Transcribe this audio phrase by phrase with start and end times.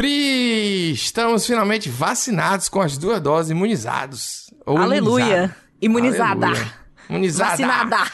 [0.00, 4.50] Pri, estamos finalmente vacinados com as duas doses, imunizados.
[4.64, 5.54] Aleluia.
[5.78, 6.46] Imunizada.
[6.46, 6.72] Aleluia.
[7.10, 7.50] Imunizada.
[7.50, 8.10] Vacinada.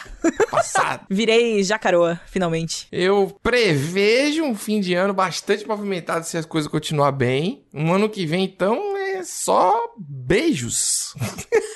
[0.51, 1.07] Passado.
[1.09, 2.89] Virei jacaroa, finalmente.
[2.91, 7.65] Eu prevejo um fim de ano bastante movimentado se as coisas continuar bem.
[7.73, 11.15] Um ano que vem, então, é só beijos.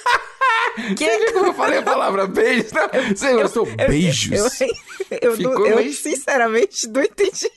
[0.97, 1.05] Que?
[1.05, 2.73] Você viu como eu falei a palavra beijos?
[2.73, 3.67] Não, você gostou?
[3.77, 4.61] beijos.
[5.11, 7.51] Eu, eu, não- eu, meio- sinceramente não entendi.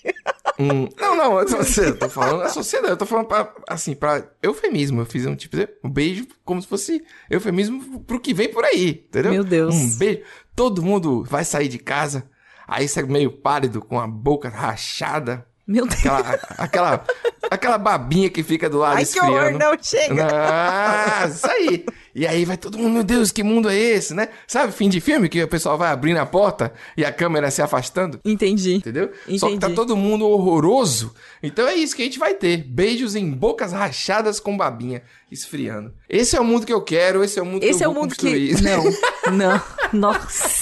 [0.60, 3.96] Hum, não, não, eu tô, eu tô falando a sociedade, eu tô falando pra, assim,
[3.96, 5.02] pra eufemismo.
[5.02, 8.64] Eu fiz um tipo de um beijo como se fosse eufemismo pro que vem por
[8.66, 9.32] aí, entendeu?
[9.32, 9.74] Meu Deus.
[9.76, 10.22] Um beijo.
[10.56, 12.30] Todo mundo vai sair de casa,
[12.68, 16.00] aí você é meio pálido, com a boca rachada, Meu Deus.
[16.00, 17.04] aquela, aquela,
[17.50, 19.60] aquela babinha que fica do lado Ai, que horror, esfriando.
[19.60, 20.28] não chega.
[20.32, 21.86] Ah, isso aí.
[22.16, 24.30] E aí vai todo mundo, meu Deus, que mundo é esse, né?
[24.48, 27.62] Sabe fim de filme que o pessoal vai abrindo a porta e a câmera se
[27.62, 28.20] afastando?
[28.24, 28.76] Entendi.
[28.76, 29.12] Entendeu?
[29.38, 29.74] Só que tá Entendi.
[29.76, 31.14] todo mundo horroroso.
[31.42, 32.58] Então é isso que a gente vai ter.
[32.58, 35.92] Beijos em bocas rachadas com babinha esfriando.
[36.08, 37.90] Esse é o mundo que eu quero, esse é o mundo que Esse eu é
[37.90, 38.56] o vou mundo construir.
[38.58, 38.62] que.
[38.62, 38.84] Não,
[39.34, 39.62] não.
[39.92, 40.54] Nossa.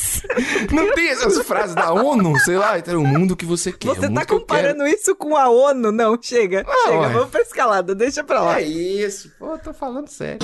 [0.72, 3.90] Não tem essas frases da ONU, sei lá, então é o mundo que você quer.
[3.90, 5.92] Você o mundo tá que comparando isso com a ONU?
[5.92, 6.64] Não, chega.
[6.66, 8.62] Ah, chega, vamos pra escalada, deixa pra lá.
[8.62, 9.32] É isso.
[9.38, 10.40] Pô, eu tô falando sério.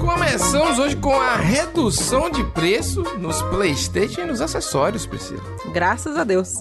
[0.00, 5.42] Começamos hoje com a redução de preço nos Playstation e nos acessórios, Priscila.
[5.74, 6.54] Graças a Deus.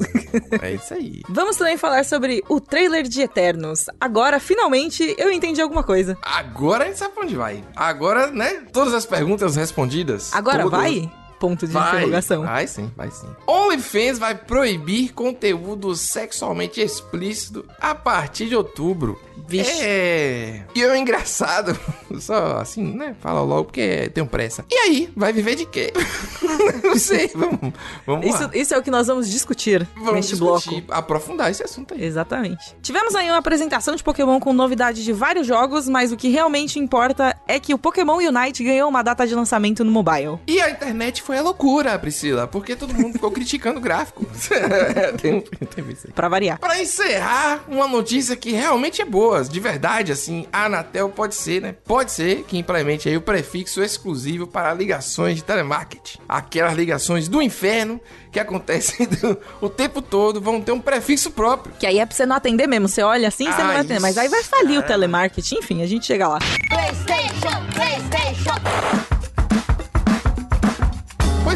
[0.61, 1.21] É isso aí.
[1.29, 3.85] Vamos também falar sobre o trailer de Eternos.
[4.01, 6.17] Agora, finalmente, eu entendi alguma coisa.
[6.21, 7.63] Agora a gente sabe pra onde vai.
[7.73, 8.65] Agora, né?
[8.73, 10.33] Todas as perguntas respondidas.
[10.33, 10.77] Agora todas.
[10.77, 11.24] vai?
[11.39, 12.43] Ponto de Vai, interrogação.
[12.43, 13.27] vai sim, vai sim.
[13.45, 19.19] OnlyFans vai proibir conteúdo sexualmente explícito a partir de outubro.
[19.47, 19.79] Vixe.
[19.83, 20.63] É.
[20.73, 21.77] E é engraçado,
[22.19, 23.15] só assim, né?
[23.19, 24.65] Fala logo porque tenho pressa.
[24.71, 25.91] E aí, vai viver de quê?
[26.83, 27.73] Não sei, vamos,
[28.07, 28.51] vamos Isso, lá.
[28.53, 30.93] isso é o que nós vamos discutir Vamos neste discutir, bloco.
[30.93, 32.03] aprofundar esse assunto aí.
[32.03, 32.75] Exatamente.
[32.81, 36.79] Tivemos aí uma apresentação de Pokémon com novidades de vários jogos, mas o que realmente
[36.79, 40.39] importa é que o Pokémon Unite ganhou uma data de lançamento no mobile.
[40.47, 44.25] E a internet foi a loucura, Priscila, porque todo mundo ficou criticando o gráfico.
[45.21, 45.41] tem,
[45.75, 46.13] tem isso aí.
[46.13, 46.59] Pra variar.
[46.59, 51.61] Pra encerrar, uma notícia que realmente é boa, de verdade, assim, a Anatel pode ser,
[51.61, 51.75] né?
[51.85, 56.19] Pode ser que implemente aí o prefixo exclusivo para ligações de telemarketing.
[56.29, 57.99] Aquelas ligações do inferno
[58.31, 61.73] que acontecem do- o tempo todo vão ter um prefixo próprio.
[61.79, 62.87] Que aí é pra você não atender mesmo.
[62.87, 63.99] Você olha assim, você não Ah, vai atender.
[64.01, 65.55] Mas aí vai falir o telemarketing.
[65.59, 66.39] Enfim, a gente chega lá.
[66.69, 69.04] PlayStation, PlayStation.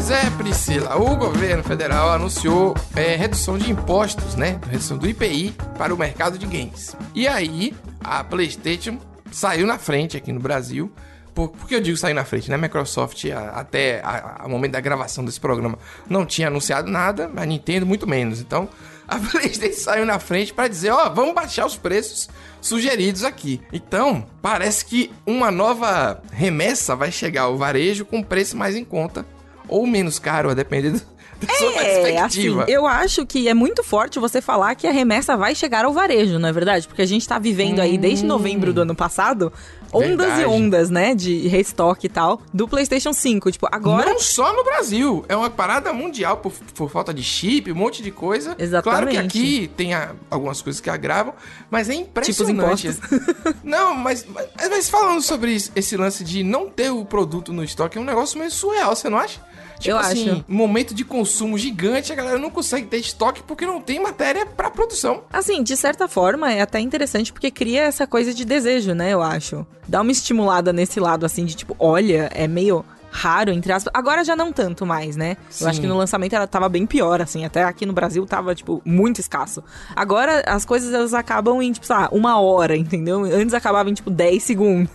[0.02, 4.58] Pois é, Priscila, o governo federal anunciou é, redução de impostos, né?
[4.70, 6.96] Redução do IPI para o mercado de games.
[7.14, 8.98] E aí, a PlayStation
[9.30, 10.90] saiu na frente aqui no Brasil.
[11.34, 12.56] Por, por que eu digo sair na frente, né?
[12.56, 14.02] Microsoft, a- até
[14.42, 15.78] o momento da gravação desse programa,
[16.08, 18.40] não tinha anunciado nada, a Nintendo muito menos.
[18.40, 18.70] Então,
[19.06, 22.26] a PlayStation saiu na frente para dizer: ó, vamos baixar os preços
[22.58, 23.60] sugeridos aqui.
[23.70, 29.26] Então, parece que uma nova remessa vai chegar ao varejo com preço mais em conta
[29.70, 31.00] ou menos caro, a depender do,
[31.40, 32.64] da sua É, assim, perspectiva.
[32.68, 36.38] eu acho que é muito forte você falar que a remessa vai chegar ao varejo,
[36.38, 36.86] não é verdade?
[36.86, 39.50] Porque a gente tá vivendo aí desde novembro do ano passado
[39.92, 40.42] ondas Verdade.
[40.42, 43.50] e ondas, né, de restock e tal do PlayStation 5.
[43.50, 47.72] Tipo, agora Não só no Brasil, é uma parada mundial por, por falta de chip,
[47.72, 48.50] um monte de coisa.
[48.54, 49.18] Claro que Exatamente.
[49.18, 51.34] aqui tem a- algumas coisas que agravam,
[51.68, 52.86] mas é Tipo os impressionante.
[52.86, 53.20] impostos.
[53.64, 57.98] não, mas, mas, mas falando sobre esse lance de não ter o produto no estoque,
[57.98, 59.40] é um negócio meio surreal, você não acha?
[59.80, 60.44] Tipo Eu assim, acho.
[60.48, 64.44] um momento de consumo gigante, a galera não consegue ter estoque porque não tem matéria
[64.46, 65.24] pra produção.
[65.32, 69.10] Assim, de certa forma, é até interessante porque cria essa coisa de desejo, né?
[69.12, 69.66] Eu acho.
[69.88, 73.92] Dá uma estimulada nesse lado, assim, de tipo, olha, é meio raro, entre aspas.
[73.94, 75.36] Agora já não tanto mais, né?
[75.60, 75.82] Eu acho Sim.
[75.82, 77.44] que no lançamento ela tava bem pior, assim.
[77.44, 79.62] Até aqui no Brasil tava, tipo, muito escasso.
[79.94, 83.24] Agora as coisas elas acabam em, tipo, sei lá, uma hora, entendeu?
[83.24, 84.90] Antes acabava em, tipo, 10 segundos.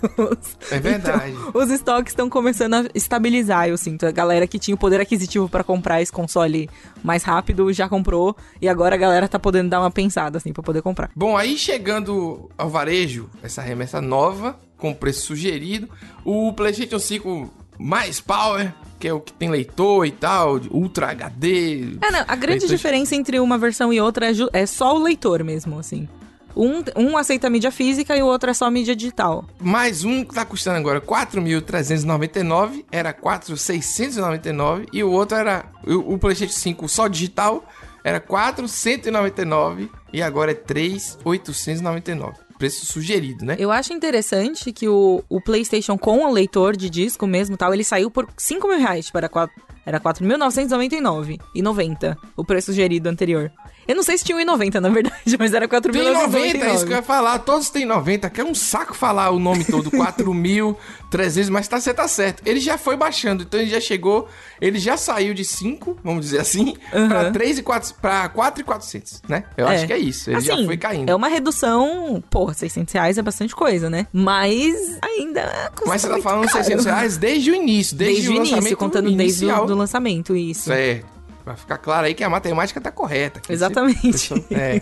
[0.72, 1.31] É verdade.
[1.31, 4.06] Então, os estoques estão começando a estabilizar, eu sinto.
[4.06, 6.69] A galera que tinha o poder aquisitivo pra comprar esse console
[7.04, 8.36] mais rápido já comprou.
[8.62, 11.10] E agora a galera tá podendo dar uma pensada, assim, pra poder comprar.
[11.16, 15.89] Bom, aí chegando ao varejo, essa remessa nova, com preço sugerido,
[16.24, 21.98] o PlayStation 5 mais Power, que é o que tem leitor e tal, Ultra HD.
[22.01, 25.00] É, não, a grande leitor- diferença entre uma versão e outra é, é só o
[25.04, 26.07] leitor mesmo, assim.
[26.56, 29.44] Um, um aceita mídia física e o outro é só mídia digital.
[29.60, 36.18] Mais um que tá custando agora 4.399, era 4.699 e o outro era o, o
[36.18, 37.68] PlayStation 5 só digital
[38.06, 42.36] era 4.199 e agora é 3.899.
[42.57, 43.56] preço sugerido, né?
[43.60, 47.84] Eu acho interessante que o, o PlayStation com o leitor de disco mesmo tal, ele
[47.84, 49.06] saiu por 5 mil reais.
[49.07, 53.52] Tipo, era, quatro- era 4.999 e 90 o preço sugerido anterior.
[53.88, 55.92] Eu não sei se tinha 1,90 na verdade, mas era 4.999.
[55.92, 57.40] Tem 90, é isso que eu ia falar.
[57.40, 59.92] Todos têm 90, que é um saco falar o nome todo.
[59.92, 62.42] 4.300, mas tá, você tá certo.
[62.46, 64.28] Ele já foi baixando, então ele já chegou,
[64.60, 67.32] ele já saiu de 5, vamos dizer assim, pra Aham.
[67.32, 69.44] 3 e 4, pra 4,400, né?
[69.58, 70.30] Eu acho que é isso.
[70.30, 71.10] Ele já Assim, foi caindo.
[71.10, 74.08] É uma redução, porra, 600 reais é bastante coisa, né?
[74.12, 75.44] Mas ainda
[75.76, 76.64] custa Mas você tá falando caro.
[76.64, 79.64] 600 reais desde o início, desde, Desde, o início, lançamento contando desde inicial.
[79.64, 80.64] o do lançamento, isso.
[80.64, 81.14] Certo.
[81.45, 83.39] Vai ficar claro aí que a matemática tá correta.
[83.47, 84.30] Exatamente.
[84.30, 84.81] você- É.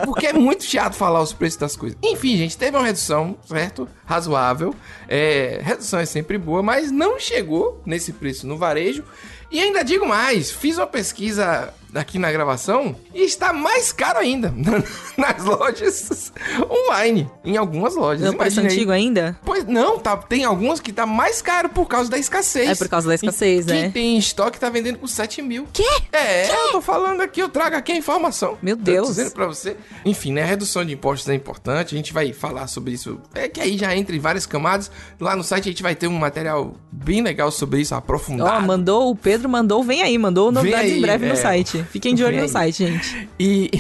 [0.04, 1.99] Porque é muito chato falar os preços das coisas.
[2.02, 3.87] Enfim, gente, teve uma redução, certo?
[4.06, 4.75] Razoável.
[5.08, 9.04] É, redução é sempre boa, mas não chegou nesse preço no varejo.
[9.50, 14.52] E ainda digo mais, fiz uma pesquisa aqui na gravação e está mais caro ainda
[15.17, 16.32] nas lojas
[16.70, 18.26] online, em algumas lojas.
[18.26, 19.38] É o preço antigo ainda?
[19.44, 22.70] Pois não, tá, tem algumas que tá mais caro por causa da escassez.
[22.70, 23.90] É por causa da escassez, Quem né?
[23.90, 25.67] tem em estoque tá vendendo por 7 mil.
[25.73, 25.88] Quê?
[26.12, 28.58] É, eu tô falando aqui, eu trago aqui a informação.
[28.62, 29.08] Meu Tô Deus.
[29.08, 29.76] dizendo pra você.
[30.05, 33.20] Enfim, né, a redução de impostos é importante, a gente vai falar sobre isso.
[33.35, 34.90] É que aí já entra em várias camadas.
[35.20, 38.64] Lá no site a gente vai ter um material bem legal sobre isso, aprofundado.
[38.64, 41.29] Ó, mandou, o Pedro mandou, vem aí, mandou novidades aí, em breve é.
[41.29, 41.77] no site.
[41.84, 43.28] Fiquem de olho no site, gente.
[43.38, 43.70] E.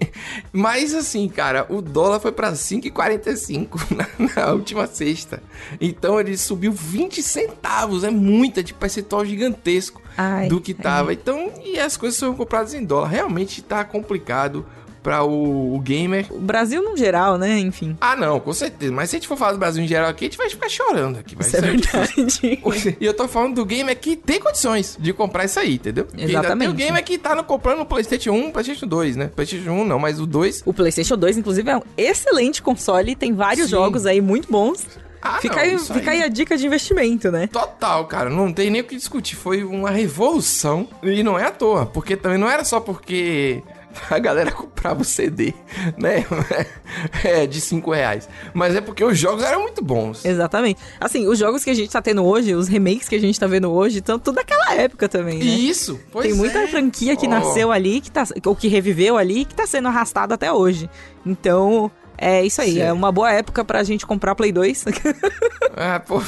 [0.52, 5.42] Mas assim, cara, o dólar foi pra 5,45 na, na última sexta.
[5.80, 8.04] Então ele subiu 20 centavos.
[8.04, 11.12] É muita, de percentual gigantesco Ai, do que tava.
[11.12, 13.08] Então, e as coisas são compradas em dólar.
[13.08, 14.66] Realmente tá complicado
[15.06, 16.26] pra o, o gamer.
[16.30, 17.60] O Brasil no geral, né?
[17.60, 17.96] Enfim.
[18.00, 18.90] Ah, não, com certeza.
[18.92, 20.68] Mas se a gente for falar do Brasil em geral aqui, a gente vai ficar
[20.68, 21.36] chorando aqui.
[21.36, 22.96] Vai Isso é verdade.
[23.00, 26.08] e eu tô falando do gamer que tem condições de comprar isso aí, entendeu?
[26.18, 26.58] Exatamente.
[26.58, 29.30] Tem o gamer que tá no, comprando o PlayStation 1, PlayStation 2, né?
[29.32, 30.64] PlayStation 1 não, mas o 2.
[30.66, 33.14] O PlayStation 2, inclusive, é um excelente console.
[33.14, 33.76] Tem vários Sim.
[33.76, 34.84] jogos aí muito bons.
[35.22, 37.46] Ah, fica não, aí, fica aí a dica de investimento, né?
[37.46, 39.36] Total, cara, não tem nem o que discutir.
[39.36, 43.62] Foi uma revolução e não é à toa, porque também não era só porque
[44.10, 45.52] a galera comprava o CD,
[45.96, 46.24] né?
[47.24, 48.28] É, de 5 reais.
[48.54, 50.24] Mas é porque os jogos eram muito bons.
[50.24, 50.80] Exatamente.
[51.00, 53.46] Assim, os jogos que a gente tá tendo hoje, os remakes que a gente tá
[53.46, 55.44] vendo hoje, estão tudo daquela época também, né?
[55.44, 56.66] Isso, pois Tem muita é.
[56.68, 57.30] franquia que Oh.
[57.30, 60.88] nasceu ali, que tá, ou que reviveu ali, que tá sendo arrastada até hoje.
[61.24, 62.74] Então, é isso aí.
[62.74, 62.80] Sim.
[62.80, 64.84] É uma boa época pra gente comprar Play 2.
[65.78, 66.22] Ah, pô.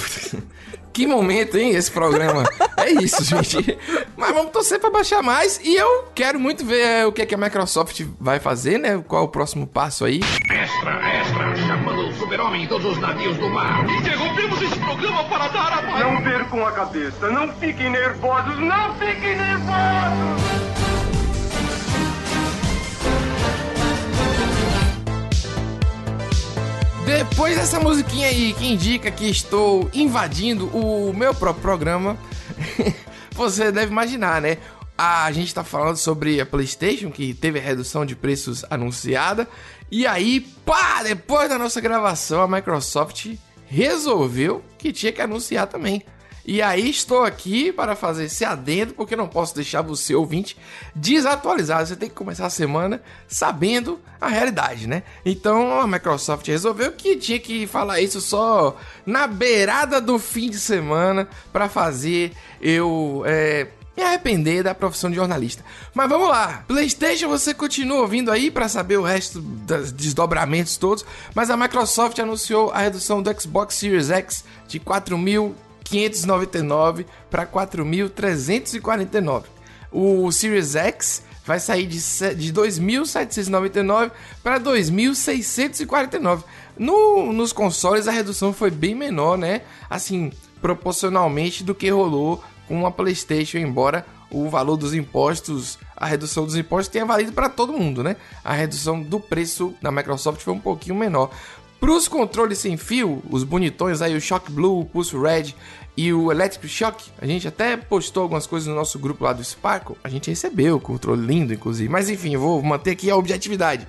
[0.99, 2.43] Que momento, hein, esse programa.
[2.77, 3.79] É isso, gente.
[4.17, 5.61] Mas vamos torcer pra baixar mais.
[5.62, 9.00] E eu quero muito ver é, o que, é que a Microsoft vai fazer, né?
[9.06, 10.19] Qual é o próximo passo aí.
[10.50, 13.89] Extra, extra, chamando o super-homem e todos os navios do mar.
[13.89, 19.37] Interrompemos esse programa para dar a Não percam a cabeça, não fiquem nervosos, não fiquem
[19.37, 20.68] nervosos!
[27.08, 32.19] Depois dessa musiquinha aí que indica que estou invadindo o meu próprio programa,
[33.32, 34.58] você deve imaginar, né?
[34.96, 39.49] A gente tá falando sobre a PlayStation, que teve a redução de preços anunciada.
[39.90, 46.04] E aí, pá, depois da nossa gravação, a Microsoft resolveu que tinha que anunciar também.
[46.50, 50.57] E aí estou aqui para fazer esse adendo, porque não posso deixar você, ouvinte,
[50.95, 51.87] desatualizado.
[51.87, 55.02] Você tem que começar a semana sabendo a realidade, né?
[55.26, 58.75] Então a Microsoft resolveu que tinha que falar isso só
[59.05, 65.17] na beirada do fim de semana para fazer eu é, me arrepender da profissão de
[65.17, 65.62] jornalista.
[65.93, 71.05] Mas vamos lá, PlayStation você continua ouvindo aí para saber o resto dos desdobramentos todos,
[71.35, 74.81] mas a Microsoft anunciou a redução do Xbox Series X de
[75.90, 79.45] 4.599 para 4.349.
[79.90, 81.99] O Series X vai sair de,
[82.35, 84.11] de 2.799
[84.42, 86.45] para 2.649.
[86.78, 89.62] No, nos consoles a redução foi bem menor, né?
[89.88, 90.30] Assim,
[90.61, 96.54] proporcionalmente do que rolou com a PlayStation, embora o valor dos impostos, a redução dos
[96.54, 98.16] impostos tenha valido para todo mundo, né?
[98.45, 101.30] A redução do preço da Microsoft foi um pouquinho menor.
[101.80, 105.54] Para os controles sem fio, os bonitões aí, o Shock Blue, o Pulse Red
[105.99, 109.43] e o Electric Shock, a gente até postou algumas coisas no nosso grupo lá do
[109.43, 109.97] Sparkle.
[110.05, 111.88] A gente recebeu o controle lindo, inclusive.
[111.88, 113.85] Mas enfim, vou manter aqui a objetividade.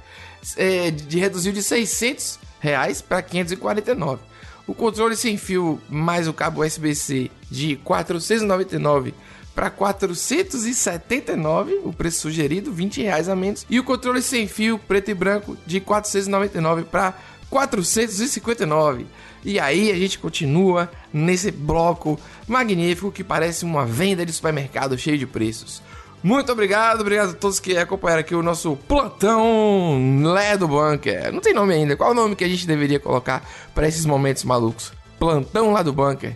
[0.57, 4.23] É, de reduziu de 600 reais para 549.
[4.65, 9.13] O controle sem fio mais o cabo USB-C de 499
[9.53, 13.67] para 479, o preço sugerido, 20 reais a menos.
[13.69, 17.13] E o controle sem fio preto e branco de 499 para
[17.49, 19.05] 459.
[19.43, 25.17] E aí a gente continua nesse bloco magnífico que parece uma venda de supermercado cheio
[25.17, 25.81] de preços.
[26.21, 31.31] Muito obrigado, obrigado a todos que acompanharam aqui o nosso plantão Lé do Bunker.
[31.31, 31.95] Não tem nome ainda.
[31.95, 33.41] Qual o nome que a gente deveria colocar
[33.73, 34.91] para esses momentos malucos?
[35.17, 36.35] Plantão lá do Bunker.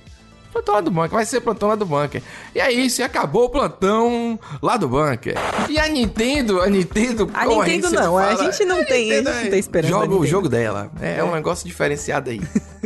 [0.54, 2.22] Plantão lá do bunker, vai ser plantão lá do bunker.
[2.54, 5.36] E é isso, e acabou o plantão lá do bunker.
[5.68, 7.30] E a Nintendo, a Nintendo.
[7.34, 9.92] A como Nintendo não, a fala, gente não tem- a gente não tá esperando a
[9.92, 10.28] Joga o Nintendo.
[10.28, 10.92] jogo dela.
[11.02, 12.40] É, é um negócio diferenciado aí.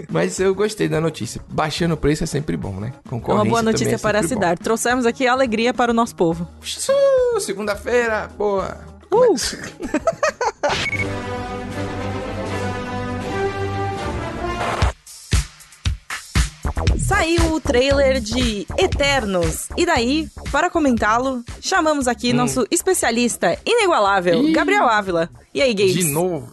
[0.09, 1.41] Mas eu gostei da notícia.
[1.49, 2.93] Baixando o preço é sempre bom, né?
[3.05, 4.41] É Concorrência uma boa notícia é para a sempre bom.
[4.41, 4.61] cidade.
[4.61, 6.47] Trouxemos aqui alegria para o nosso povo.
[7.39, 8.77] Segunda-feira, boa.
[9.11, 9.35] Uh!
[17.07, 19.69] Saiu o trailer de Eternos.
[19.77, 24.51] E daí, para comentá-lo, chamamos aqui nosso especialista inigualável, Ih.
[24.51, 25.29] Gabriel Ávila.
[25.53, 25.93] E aí, Gates?
[25.93, 26.51] De novo.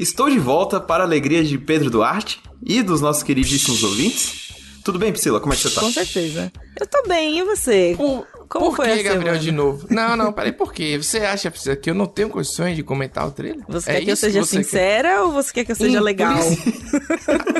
[0.00, 4.50] Estou de volta para a alegria de Pedro Duarte e dos nossos queridíssimos ouvintes.
[4.84, 5.38] Tudo bem, Priscila?
[5.38, 5.80] Como é que você tá?
[5.80, 6.52] Com certeza.
[6.80, 7.94] Eu tô bem, e você?
[7.96, 9.38] Por, Como por foi que, a Gabriel, semana?
[9.38, 9.86] de novo?
[9.88, 10.98] Não, não, peraí, por quê?
[11.00, 13.64] Você acha que eu não tenho condições de comentar o trailer?
[13.68, 14.64] Você É quer que eu seja você quer?
[14.64, 16.36] sincera ou você quer que eu seja Hum, legal?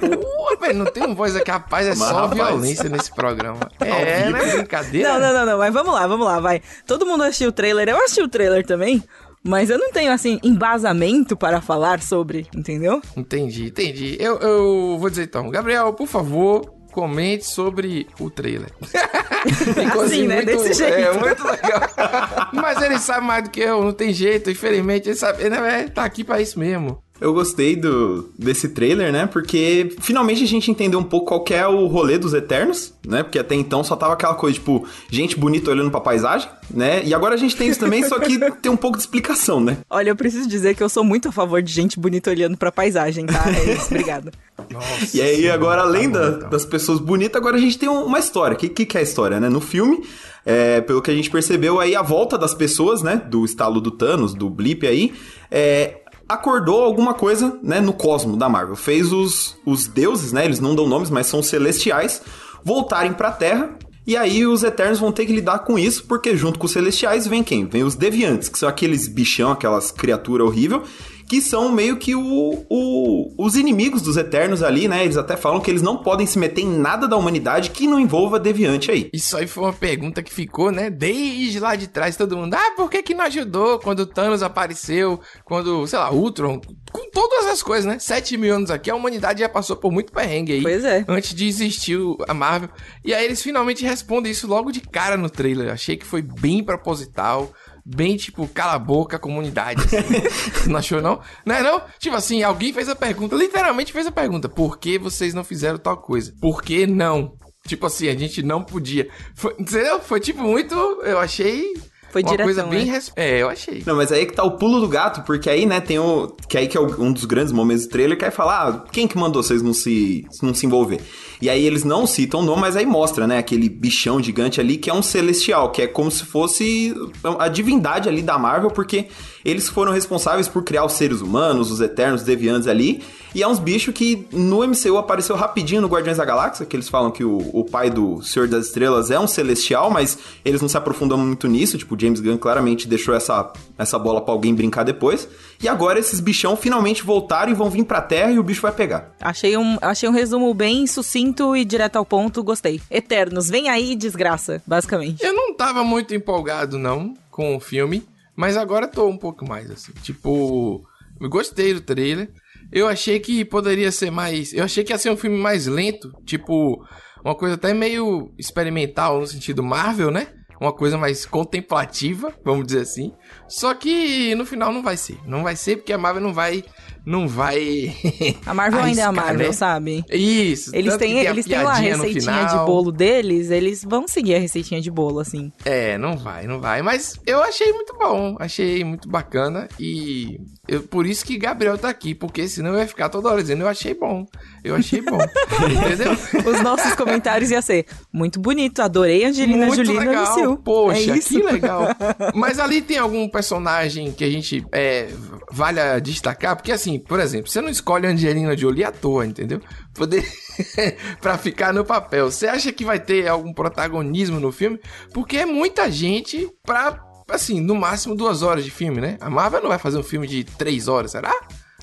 [0.00, 2.35] Pô, velho, não tem um voz aqui, rapaz, é Mas, só rapaz.
[2.35, 3.61] violência nesse programa.
[3.80, 5.12] É, não é brincadeira?
[5.12, 6.61] Não, não, não, não, mas vamos lá, vamos lá, vai.
[6.87, 9.02] Todo mundo assistiu o trailer, eu assisti o trailer também,
[9.42, 13.00] mas eu não tenho, assim, embasamento para falar sobre, entendeu?
[13.16, 14.16] Entendi, entendi.
[14.18, 18.70] Eu, eu vou dizer então, Gabriel, por favor, comente sobre o trailer.
[20.04, 20.42] Assim, né?
[20.42, 20.94] Desse jeito.
[20.94, 21.80] É, muito legal.
[22.52, 25.88] Mas ele sabe mais do que eu, não tem jeito, infelizmente, ele sabe, ele é,
[25.88, 27.02] tá aqui pra isso mesmo.
[27.20, 29.26] Eu gostei do, desse trailer, né?
[29.26, 33.22] Porque finalmente a gente entendeu um pouco qual que é o rolê dos Eternos, né?
[33.22, 37.02] Porque até então só tava aquela coisa, tipo, gente bonita olhando pra paisagem, né?
[37.04, 39.78] E agora a gente tem isso também, só que tem um pouco de explicação, né?
[39.90, 42.72] Olha, eu preciso dizer que eu sou muito a favor de gente bonita olhando pra
[42.72, 43.44] paisagem, tá?
[43.50, 44.32] É isso, obrigada.
[44.70, 45.16] Nossa.
[45.16, 46.50] E aí, agora, além Tá da- bom, então.
[46.50, 48.54] das pessoas bonitas, agora a gente tem um- uma história.
[48.54, 49.48] O que, que, que é a história, né?
[49.48, 50.02] No filme,
[50.46, 53.20] é, pelo que a gente percebeu aí, a volta das pessoas, né?
[53.28, 55.12] Do estalo do Thanos, do Blip aí,
[55.50, 56.00] é,
[56.30, 57.80] acordou alguma coisa, né?
[57.80, 58.76] No cosmo da Marvel.
[58.76, 60.44] Fez os, os deuses, né?
[60.44, 62.22] Eles não dão nomes, mas são celestiais,
[62.64, 63.76] voltarem pra Terra.
[64.06, 67.26] E aí os Eternos vão ter que lidar com isso, porque junto com os Celestiais
[67.26, 67.66] vem quem?
[67.66, 70.82] Vem os Deviantes, que são aqueles bichão, aquelas criaturas horríveis,
[71.30, 75.04] que são meio que o, o- os inimigos dos Eternos ali, né?
[75.04, 78.00] Eles até falam que eles não podem se meter em nada da humanidade que não
[78.00, 79.08] envolva Deviante aí.
[79.14, 80.90] Isso aí foi uma pergunta que ficou, né?
[80.90, 82.54] Desde lá de trás, todo mundo.
[82.54, 85.20] Ah, por que que não ajudou quando o Thanos apareceu?
[85.44, 86.60] Quando, sei lá, Ultron.
[86.92, 88.00] Com todas as coisas, né?
[88.00, 90.62] Sete mil anos aqui, a humanidade já passou por muito perrengue aí.
[90.62, 91.04] Pois é.
[91.06, 91.96] Antes de existir
[92.26, 92.70] a Marvel.
[93.04, 95.72] E aí eles finalmente respondem isso logo de cara no trailer.
[95.72, 97.52] Achei que foi bem proposital.
[97.84, 99.82] Bem, tipo, cala a boca, comunidade.
[99.82, 100.66] assim.
[100.70, 101.20] não achou, não?
[101.44, 101.82] Não é, não?
[101.99, 104.49] Tipo assim, alguém fez a pergunta, literalmente fez a pergunta.
[104.49, 106.32] Por que vocês não fizeram tal coisa?
[106.40, 107.34] Por que não?
[107.66, 109.08] Tipo assim, a gente não podia.
[109.34, 110.00] Foi, entendeu?
[110.00, 110.75] Foi tipo muito.
[111.02, 111.75] Eu achei.
[112.10, 112.87] Foi uma coisa bem.
[112.87, 112.92] né?
[112.92, 113.84] res- É, eu achei.
[113.87, 116.26] Não, mas aí que tá o pulo do gato, porque aí, né, tem o.
[116.49, 118.84] Que aí que é o- um dos grandes momentos do trailer, que é falar, ah,
[118.90, 121.00] quem que mandou vocês não se, não se envolver?
[121.40, 124.76] E aí eles não citam o nome, mas aí mostra, né, aquele bichão gigante ali
[124.76, 126.94] que é um celestial, que é como se fosse
[127.38, 129.06] a divindade ali da Marvel, porque
[129.44, 133.02] eles foram responsáveis por criar os seres humanos, os eternos, os deviantes ali.
[133.35, 136.88] E é uns bichos que no MCU apareceu rapidinho no Guardiões da Galáxia, que eles
[136.88, 140.68] falam que o, o pai do Senhor das Estrelas é um celestial, mas eles não
[140.68, 141.78] se aprofundam muito nisso.
[141.78, 145.28] Tipo, James Gunn claramente deixou essa, essa bola pra alguém brincar depois.
[145.62, 148.73] E agora esses bichão finalmente voltaram e vão vir pra Terra e o bicho vai
[148.73, 149.12] pegar.
[149.20, 152.80] Achei um, achei um resumo bem sucinto e direto ao ponto, gostei.
[152.90, 155.22] Eternos, vem aí, desgraça, basicamente.
[155.25, 158.06] Eu não tava muito empolgado, não, com o filme,
[158.37, 159.92] mas agora tô um pouco mais, assim.
[160.02, 160.84] Tipo,
[161.20, 162.30] gostei do trailer.
[162.72, 164.52] Eu achei que poderia ser mais.
[164.52, 166.84] Eu achei que ia ser um filme mais lento, tipo,
[167.25, 170.28] uma coisa até meio experimental no sentido Marvel, né?
[170.60, 173.12] Uma coisa mais contemplativa, vamos dizer assim.
[173.49, 175.18] Só que no final não vai ser.
[175.26, 176.62] Não vai ser porque a Marvel não vai.
[177.04, 177.95] Não vai.
[178.45, 179.52] A Marvel ainda é a Marvel, né?
[179.52, 180.04] sabe?
[180.11, 180.75] Isso.
[180.75, 184.38] Eles têm, eles têm lá a no receitinha de bolo deles, eles vão seguir a
[184.38, 185.52] receitinha de bolo, assim.
[185.64, 186.83] É, não vai, não vai.
[186.83, 191.88] Mas eu achei muito bom, achei muito bacana e eu, por isso que Gabriel tá
[191.88, 194.26] aqui, porque senão eu ia ficar toda hora dizendo eu achei bom,
[194.62, 195.19] eu achei bom,
[195.66, 196.12] entendeu?
[196.50, 200.57] Os nossos comentários ia ser muito bonito, adorei Angelina muito Jolie no legal, MCU.
[200.59, 201.28] poxa, é isso.
[201.28, 201.88] que legal.
[202.35, 205.09] Mas ali tem algum personagem que a gente é,
[205.50, 209.26] vale a destacar, porque assim, assim, por exemplo, você não escolhe Angelina Jolie à toa,
[209.26, 209.61] entendeu?
[209.94, 210.25] Poder
[211.20, 212.30] para ficar no papel.
[212.30, 214.80] Você acha que vai ter algum protagonismo no filme?
[215.12, 219.16] Porque é muita gente pra, assim, no máximo duas horas de filme, né?
[219.20, 221.35] A Marvel não vai fazer um filme de três horas, será?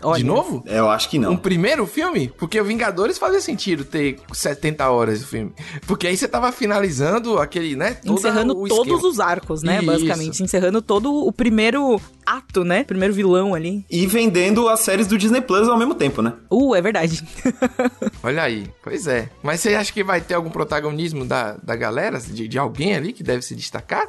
[0.03, 0.17] Olha.
[0.17, 0.63] de novo?
[0.65, 1.31] É, Eu acho que não.
[1.31, 2.31] Um primeiro filme?
[2.37, 5.51] Porque o Vingadores fazia sentido ter 70 horas de filme.
[5.85, 7.95] Porque aí você tava finalizando aquele, né?
[7.95, 9.07] todo Encerrando o todos esquema.
[9.09, 9.77] os arcos, né?
[9.77, 9.85] Isso.
[9.85, 10.43] Basicamente.
[10.43, 12.83] Encerrando todo o primeiro ato, né?
[12.83, 13.85] Primeiro vilão ali.
[13.89, 16.33] E vendendo as séries do Disney Plus ao mesmo tempo, né?
[16.51, 17.23] Uh, é verdade.
[18.23, 19.29] Olha aí, pois é.
[19.41, 22.19] Mas você acha que vai ter algum protagonismo da, da galera?
[22.19, 24.05] De, de alguém ali que deve se destacar?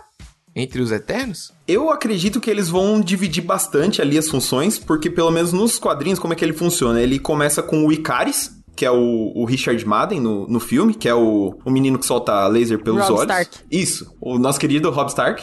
[0.55, 1.53] Entre os Eternos?
[1.67, 6.19] Eu acredito que eles vão dividir bastante ali as funções, porque pelo menos nos quadrinhos,
[6.19, 7.01] como é que ele funciona?
[7.01, 11.09] Ele começa com o Icaris, que é o, o Richard Madden no, no filme, que
[11.09, 13.23] é o, o menino que solta laser pelos Robb olhos.
[13.23, 13.59] Stark.
[13.71, 15.43] Isso, o nosso querido Rob Stark.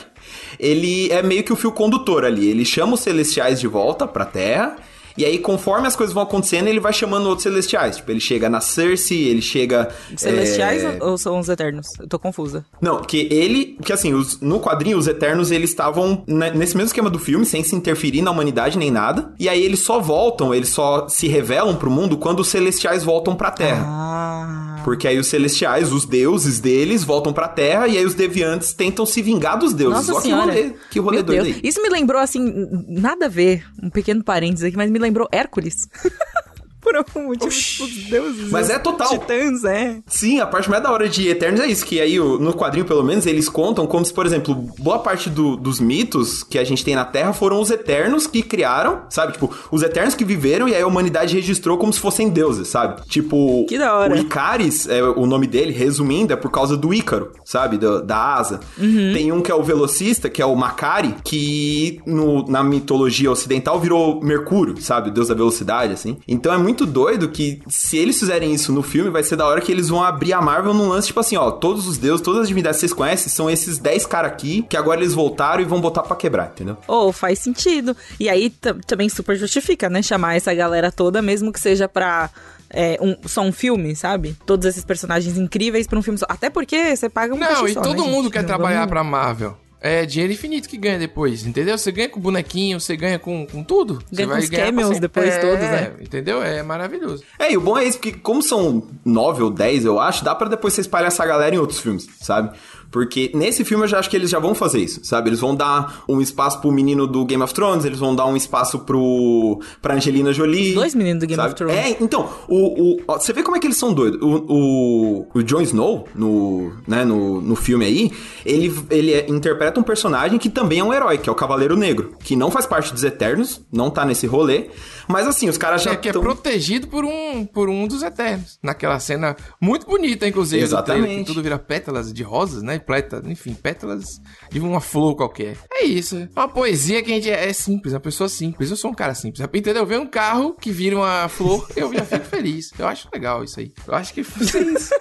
[0.57, 2.47] Ele é meio que o fio condutor ali.
[2.47, 4.77] Ele chama os celestiais de volta pra Terra.
[5.17, 7.97] E aí, conforme as coisas vão acontecendo, ele vai chamando outros celestiais.
[7.97, 9.89] Tipo, ele chega na Cersei, ele chega.
[10.17, 11.87] Celestiais é, ou são os Eternos?
[11.99, 12.65] Eu tô confusa.
[12.81, 13.77] não, que ele.
[13.83, 17.45] Que assim, os- no quadrinho, os Eternos, eles estavam ne- nesse mesmo esquema do filme,
[17.45, 19.33] sem se interferir na humanidade nem nada.
[19.39, 23.35] E aí eles só voltam, eles só se revelam pro mundo quando os Celestiais voltam
[23.35, 23.83] pra Terra.
[23.87, 24.74] Ah.
[24.85, 29.03] Porque aí os Celestiais, os deuses deles, voltam pra Terra e aí os deviantes tentam
[29.03, 29.95] se vingar dos deuses.
[29.95, 30.53] Nossa Ó, que senhora.
[30.53, 31.59] rolê, que rolê doido aí.
[31.63, 33.65] Isso me lembrou, assim, nada a ver.
[33.81, 35.89] Um pequeno parênteses aqui, mas me lembrou Hércules.
[36.85, 37.61] Por algum motivo, Oxi.
[37.71, 38.51] tipo, os deuses.
[38.51, 39.09] Mas é total.
[39.09, 39.97] Titãs, é.
[40.05, 43.03] Sim, a parte mais da hora de Eternos é isso, que aí no quadrinho, pelo
[43.03, 46.85] menos, eles contam como se, por exemplo, boa parte do- dos mitos que a gente
[46.85, 49.33] tem na Terra foram os Eternos que criaram, sabe?
[49.33, 53.01] Tipo, os Eternos que viveram e aí a humanidade registrou como se fossem deuses, sabe?
[53.07, 54.13] Tipo, Que da hora.
[54.13, 57.77] o Icaris, é, o nome dele, resumindo, é por causa do Ícaro, sabe?
[57.77, 58.59] Da, da asa.
[58.77, 59.11] Uhum.
[59.13, 63.79] Tem um que é o velocista, que é o Macari, que no- na mitologia ocidental
[63.79, 65.09] virou Mercúrio, sabe?
[65.09, 66.17] O deus da velocidade, assim.
[66.27, 69.61] Então é muito doido que se eles fizerem isso no filme, vai ser da hora
[69.61, 72.41] que eles vão abrir a Marvel num lance, tipo assim, ó, todos os deuses, todas
[72.41, 75.65] as divindades que vocês conhecem, são esses 10 caras aqui, que agora eles voltaram e
[75.65, 76.75] vão botar pra quebrar, entendeu?
[76.87, 77.95] Ou faz sentido.
[78.19, 78.49] E aí
[78.87, 80.01] também super justifica, né?
[80.01, 82.31] Chamar essa galera toda, mesmo que seja pra.
[82.69, 84.35] é, um, só um filme, sabe?
[84.45, 86.25] Todos esses personagens incríveis pra um filme só.
[86.27, 88.31] Até porque você paga um Não, e só, todo né, mundo gente?
[88.33, 89.57] quer Não trabalhar vamos- pra Marvel.
[89.87, 91.77] É dinheiro infinito que ganha depois, entendeu?
[91.77, 93.99] Você ganha com bonequinho, você ganha com, com tudo.
[94.09, 94.99] Você Ganha com vai os cameos sempre.
[95.01, 95.93] depois É, todos, né?
[96.01, 96.41] Entendeu?
[96.41, 97.23] É maravilhoso.
[97.37, 100.33] É, e o bom é isso, porque como são nove ou dez, eu acho, dá
[100.33, 102.57] pra depois você espalhar essa galera em outros filmes, sabe?
[102.91, 105.29] Porque nesse filme eu já acho que eles já vão fazer isso, sabe?
[105.29, 108.35] Eles vão dar um espaço pro menino do Game of Thrones, eles vão dar um
[108.37, 110.73] espaço pro pra Angelina Jolie.
[110.73, 111.49] Dois meninos do Game sabe?
[111.49, 111.75] of Thrones.
[111.77, 114.19] É, então, o, o, ó, você vê como é que eles são doidos.
[114.21, 118.11] O, o, o Jon Snow, no, né, no, no filme aí,
[118.45, 121.75] ele, ele é- interpreta um personagem que também é um herói, que é o Cavaleiro
[121.75, 124.67] Negro, que não faz parte dos Eternos, não tá nesse rolê,
[125.07, 128.03] mas assim, os caras já É que é tão- protegido por um, por um dos
[128.03, 128.57] Eternos.
[128.61, 130.63] Naquela cena muito bonita, inclusive.
[130.63, 131.01] Exatamente.
[131.03, 132.79] trailer, que tudo vira pétalas de rosas, né?
[132.79, 134.19] Pleta, enfim, pétalas
[134.51, 135.57] de uma flor qualquer.
[135.71, 136.17] É isso.
[136.17, 138.69] É uma poesia que a gente é, é simples, uma pessoa simples.
[138.71, 139.45] Eu sou um cara simples.
[139.53, 139.85] Entendeu?
[139.85, 142.71] Vê um carro que vira uma flor, eu já fico feliz.
[142.77, 143.71] Eu acho legal isso aí.
[143.87, 144.93] Eu acho que foi isso.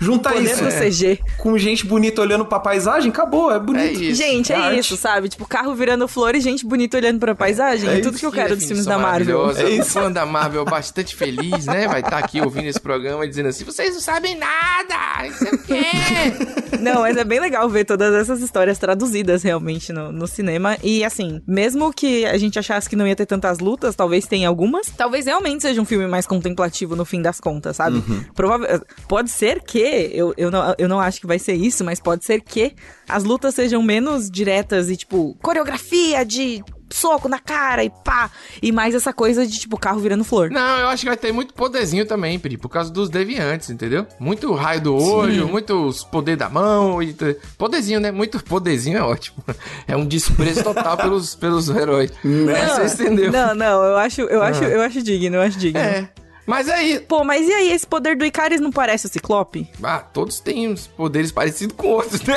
[0.00, 1.18] Junta Poder isso CG.
[1.38, 3.98] com gente bonita olhando pra paisagem, acabou, é bonito.
[4.00, 4.22] É isso.
[4.22, 5.28] Gente, é, É isso, sabe?
[5.28, 7.88] Tipo, carro virando flor e gente bonita olhando pra paisagem.
[7.90, 9.37] É, É tudo que eu quero dos filmes da Marvel.
[9.46, 9.62] Maravilhosa.
[9.62, 11.88] É O fã da Marvel bastante feliz, né?
[11.88, 15.24] Vai estar aqui ouvindo esse programa e dizendo assim: vocês não sabem nada!
[15.24, 16.78] Não sei o quê!
[16.80, 20.76] Não, mas é bem legal ver todas essas histórias traduzidas realmente no, no cinema.
[20.82, 24.48] E assim, mesmo que a gente achasse que não ia ter tantas lutas, talvez tenha
[24.48, 24.88] algumas.
[24.90, 28.02] Talvez realmente seja um filme mais contemplativo no fim das contas, sabe?
[28.34, 29.78] Provável, pode ser que,
[30.12, 32.74] eu, eu, não, eu não acho que vai ser isso, mas pode ser que
[33.08, 38.30] as lutas sejam menos diretas e tipo, coreografia de soco na cara e pá.
[38.62, 40.50] E mais essa coisa de tipo, carro virando flor.
[40.50, 44.06] Não, eu acho que vai ter muito poderzinho também, Pri, por causa dos deviantes, entendeu?
[44.18, 47.14] Muito raio do olho, muitos poder da mão e
[47.56, 48.10] poderzinho, né?
[48.10, 49.38] Muito poderzinho é ótimo.
[49.86, 52.12] É um desprezo total pelos, pelos heróis.
[52.22, 53.32] Mas Você entendeu?
[53.32, 55.80] Não, não, eu acho, eu acho, eu acho digno, eu acho digno.
[55.80, 56.08] É.
[56.48, 59.68] Mas aí, Pô, mas e aí, esse poder do Icaris não parece o Ciclope?
[59.82, 62.36] ah, todos têm uns poderes parecidos com outros, né?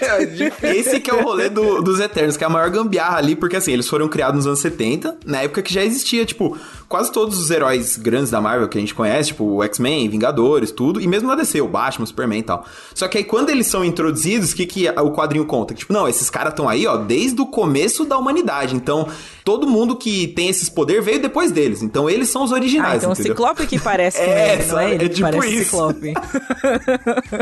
[0.00, 0.68] É difícil.
[0.80, 3.56] Esse que é o rolê do- dos Eternos, que é a maior gambiarra ali, porque
[3.56, 6.56] assim, eles foram criados nos anos 70, na época que já existia, tipo,
[6.88, 10.70] quase todos os heróis grandes da Marvel que a gente conhece, tipo, o X-Men, Vingadores,
[10.72, 12.64] tudo, e mesmo na DC, o Batman, o Superman e tal.
[12.94, 15.74] Só que aí quando eles são introduzidos, o que, que o quadrinho conta?
[15.74, 18.74] Que, tipo, não, esses caras estão aí, ó, desde o começo da humanidade.
[18.74, 19.08] Então,
[19.44, 21.82] todo mundo que tem esses poderes veio depois deles.
[21.82, 23.32] Então, eles são os Ah, originais, então o entendeu?
[23.32, 25.64] Ciclope que parece com É, ele, não é ele É que tipo parece isso.
[25.64, 26.14] Ciclope.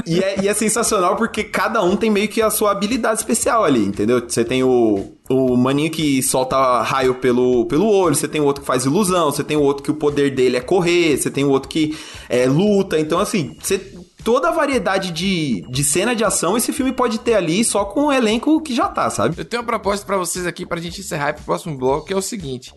[0.06, 3.64] E é, e é sensacional porque cada um tem meio que a sua habilidade especial
[3.64, 4.22] ali, entendeu?
[4.26, 8.62] Você tem o, o maninho que solta raio pelo, pelo olho, você tem o outro
[8.62, 11.44] que faz ilusão, você tem o outro que o poder dele é correr, você tem
[11.44, 11.96] o outro que
[12.28, 12.98] é, luta.
[12.98, 13.78] Então, assim, você
[14.24, 18.06] toda a variedade de, de cena de ação esse filme pode ter ali só com
[18.06, 19.34] o elenco que já tá, sabe?
[19.38, 22.16] Eu tenho uma proposta pra vocês aqui pra gente encerrar pro próximo bloco, que é
[22.16, 22.72] o seguinte.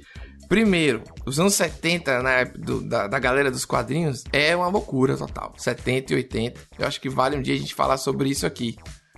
[0.54, 5.18] Primeiro, os anos 70, na época do- da, da galera dos quadrinhos, é uma loucura
[5.18, 5.52] total.
[5.58, 6.62] 70 e 80.
[6.78, 8.76] Eu acho que vale um dia a gente falar sobre isso aqui.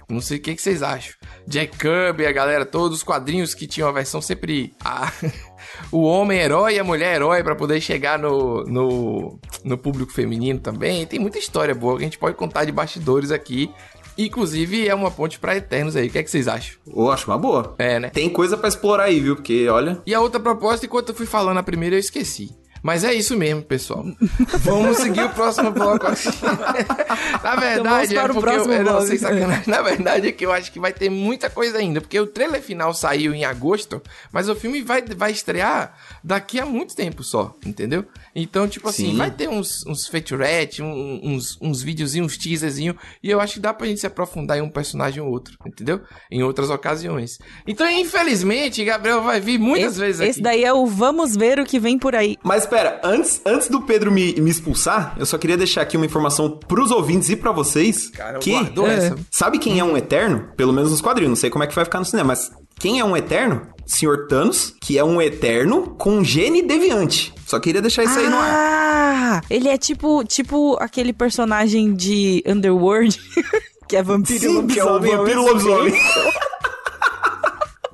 [0.10, 1.14] Não sei o que, que vocês acham.
[1.46, 4.74] Jack Kirby, a galera, todos os quadrinhos que tinham a versão sempre.
[4.82, 5.12] a-
[5.92, 10.60] o homem herói e a mulher herói pra poder chegar no, no, no público feminino
[10.62, 11.06] também.
[11.06, 13.70] Tem muita história boa que a gente pode contar de bastidores aqui.
[14.18, 16.08] Inclusive, é uma ponte pra Eternos aí.
[16.08, 16.76] O que, é que vocês acham?
[16.88, 17.76] Eu acho uma boa.
[17.78, 18.10] É, né?
[18.10, 19.36] Tem coisa pra explorar aí, viu?
[19.36, 20.02] Porque, olha.
[20.06, 22.50] E a outra proposta, enquanto eu fui falando a primeira, eu esqueci.
[22.86, 24.06] Mas é isso mesmo, pessoal.
[24.62, 26.06] Vamos seguir o próximo bloco.
[27.44, 29.08] Na verdade, Então é o porque próximo eu, eu não bloco.
[29.08, 29.64] sei sacanagem.
[29.66, 32.62] Na verdade é que eu acho que vai ter muita coisa ainda, porque o trailer
[32.62, 34.00] final saiu em agosto,
[34.32, 38.06] mas o filme vai, vai estrear daqui a muito tempo só, entendeu?
[38.36, 39.18] Então, tipo assim, Sim.
[39.18, 43.60] vai ter uns, uns featurette, um- uns, uns videozinhos, uns teaserzinhos, e eu acho que
[43.62, 46.02] dá pra gente se aprofundar em um personagem ou outro, entendeu?
[46.30, 47.40] Em outras ocasiões.
[47.66, 50.30] Então, infelizmente, Gabriel vai vir muitas Esse, vezes aqui.
[50.30, 52.38] esse daí é o vamos ver o que vem por aí.
[52.44, 56.06] Mas espera, antes, antes do Pedro me, me expulsar, eu só queria deixar aqui uma
[56.06, 58.10] informação pros ouvintes e pra vocês.
[58.10, 59.16] Cara, que guardou essa.
[59.32, 60.50] Sabe quem é um Eterno?
[60.58, 63.00] Pelo menos nos quadrinhos, não sei como é que vai ficar no cinema, mas quem
[63.00, 63.68] é um Eterno?
[63.86, 67.34] Senhor Thanos, que é um Eterno com gene deviante.
[67.46, 68.52] Só queria deixar isso aí no ar.
[68.52, 73.18] Ah, ele é tipo, tipo aquele personagem de Underworld.
[73.88, 75.94] Que é vampiro Sim, que é o vampiro lobisomem.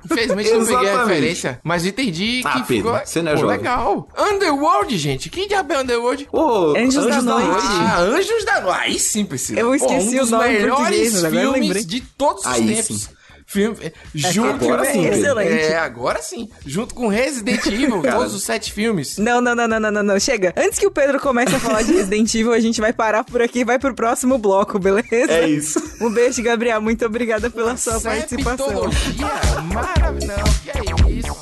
[0.04, 3.46] Infelizmente não peguei a referência, mas entendi que Ah, Pedro, ficou você não é Pô,
[3.46, 4.08] legal.
[4.18, 5.30] Underworld, gente.
[5.30, 6.28] Quem diabo é Underworld?
[6.32, 7.48] Ô, Anjos da Noite.
[7.62, 8.78] Ah, Anjos da Noite.
[8.82, 9.60] Aí sim, Priscila.
[9.60, 13.02] Eu esqueci Pô, um dos o nome melhores filmes de todos os Aí tempos.
[13.02, 13.08] sim.
[13.52, 15.52] Filme, é, junto agora com sim, excelente.
[15.52, 16.48] É, agora sim.
[16.64, 19.18] Junto com Resident Evil, todos os sete filmes.
[19.18, 20.18] Não, não, não, não, não, não, não.
[20.18, 20.54] Chega.
[20.56, 23.42] Antes que o Pedro comece a falar de Resident Evil, a gente vai parar por
[23.42, 25.30] aqui e vai pro próximo bloco, beleza?
[25.30, 25.78] É isso.
[26.00, 26.80] Um beijo, Gabriel.
[26.80, 28.68] Muito obrigada pela sua participação.
[28.68, 29.30] Septologia
[29.70, 30.42] maravilhosa.
[30.62, 31.36] Que é isso?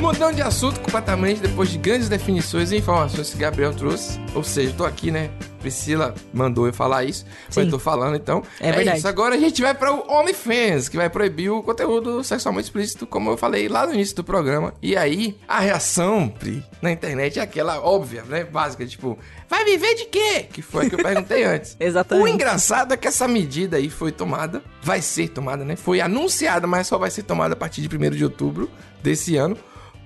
[0.00, 4.20] Mudando de assunto completamente depois de grandes definições e informações que Gabriel trouxe.
[4.34, 5.30] Ou seja, tô aqui, né?
[5.64, 7.60] Priscila mandou eu falar isso, mas Sim.
[7.62, 8.42] eu tô falando, então.
[8.60, 8.98] É verdade.
[8.98, 9.08] isso.
[9.08, 13.30] Agora a gente vai para o OnlyFans, que vai proibir o conteúdo sexualmente explícito, como
[13.30, 14.74] eu falei lá no início do programa.
[14.82, 18.44] E aí, a reação, Pri, na internet é aquela óbvia, né?
[18.44, 20.46] Básica, tipo, vai viver de quê?
[20.52, 21.76] Que foi a que eu perguntei antes.
[21.80, 22.24] Exatamente.
[22.24, 25.76] O engraçado é que essa medida aí foi tomada, vai ser tomada, né?
[25.76, 28.70] Foi anunciada, mas só vai ser tomada a partir de 1 de outubro
[29.02, 29.56] desse ano.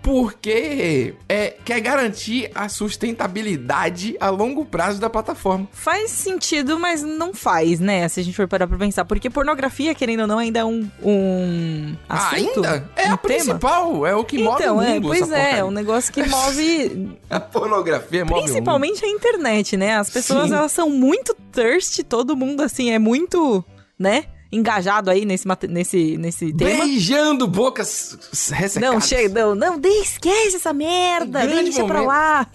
[0.03, 5.69] Porque é, quer garantir a sustentabilidade a longo prazo da plataforma.
[5.73, 8.09] Faz sentido, mas não faz, né?
[8.09, 9.05] Se a gente for parar pra pensar.
[9.05, 12.35] Porque pornografia, querendo ou não, ainda é um, um assunto.
[12.65, 12.91] Ainda?
[12.97, 14.87] É um a principal, é o que move o Então, mundo.
[14.87, 19.97] é, pois é, é um negócio que move A pornografia move principalmente a internet, né?
[19.99, 20.55] As pessoas, Sim.
[20.55, 23.65] elas são muito thirsty, todo mundo, assim, é muito,
[23.99, 24.25] né?
[24.51, 26.85] Engajado aí nesse, nesse, nesse tema.
[26.85, 28.19] Beijando bocas
[28.51, 28.77] ressecadas.
[28.77, 32.07] Não, chega, não, não, esquece essa merda, Um deixa pra momento.
[32.07, 32.47] lá.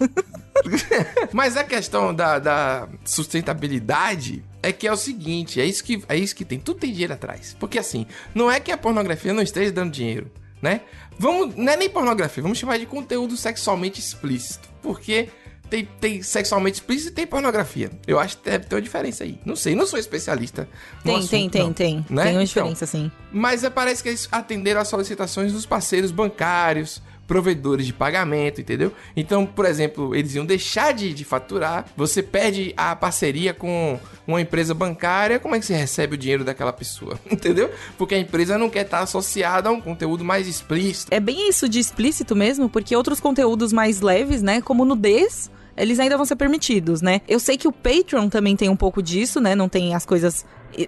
[1.32, 6.16] Mas a questão da, da sustentabilidade é que é o seguinte, é isso que é
[6.16, 7.56] isso que tem, tudo tem dinheiro atrás.
[7.60, 10.30] Porque assim, não é que a pornografia não esteja dando dinheiro,
[10.60, 10.80] né?
[11.18, 15.28] Vamos, não é nem pornografia, vamos chamar de conteúdo sexualmente explícito, porque
[15.68, 17.90] tem, tem sexualmente explícito e tem pornografia.
[18.06, 19.38] Eu acho que deve ter uma diferença aí.
[19.44, 20.68] Não sei, não sou especialista.
[21.02, 21.96] Tem, assunto, tem, tem, não, tem.
[22.10, 22.22] né?
[22.24, 23.10] Tem uma Então, diferença, sim.
[23.32, 28.92] mas é, parece que eles atenderam às solicitações dos parceiros bancários, provedores de pagamento, entendeu?
[29.16, 34.40] Então, por exemplo, eles iam deixar de, de faturar, você perde a parceria com uma
[34.40, 37.18] empresa bancária, como é que você recebe o dinheiro daquela pessoa?
[37.30, 37.70] Entendeu?
[37.98, 41.12] Porque a empresa não quer estar associada a um conteúdo mais explícito.
[41.12, 45.98] É bem isso de explícito mesmo, porque outros conteúdos mais leves, né, como nudez, eles
[45.98, 47.20] ainda vão ser permitidos, né?
[47.26, 49.54] Eu sei que o Patreon também tem um pouco disso, né?
[49.54, 50.46] Não tem as coisas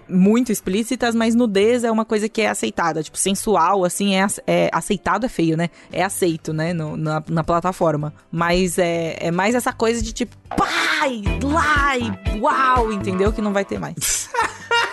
[0.09, 3.01] muito explícitas, mas nudez é uma coisa que é aceitada.
[3.03, 5.69] Tipo, sensual, assim, é, é aceitado, é feio, né?
[5.91, 6.73] É aceito, né?
[6.73, 8.13] No- na, na plataforma.
[8.31, 11.21] Mas é, é mais essa coisa de tipo, pai,
[11.99, 13.31] e uau, entendeu?
[13.31, 14.29] Que não vai ter mais.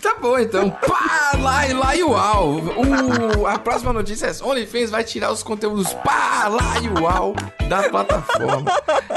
[0.00, 0.70] Tá bom, então.
[0.70, 2.56] Pá, lá e lá e uau.
[3.38, 4.44] O, a próxima notícia é.
[4.44, 7.34] OnlyFans vai tirar os conteúdos pá, lá e uau
[7.68, 8.70] da plataforma.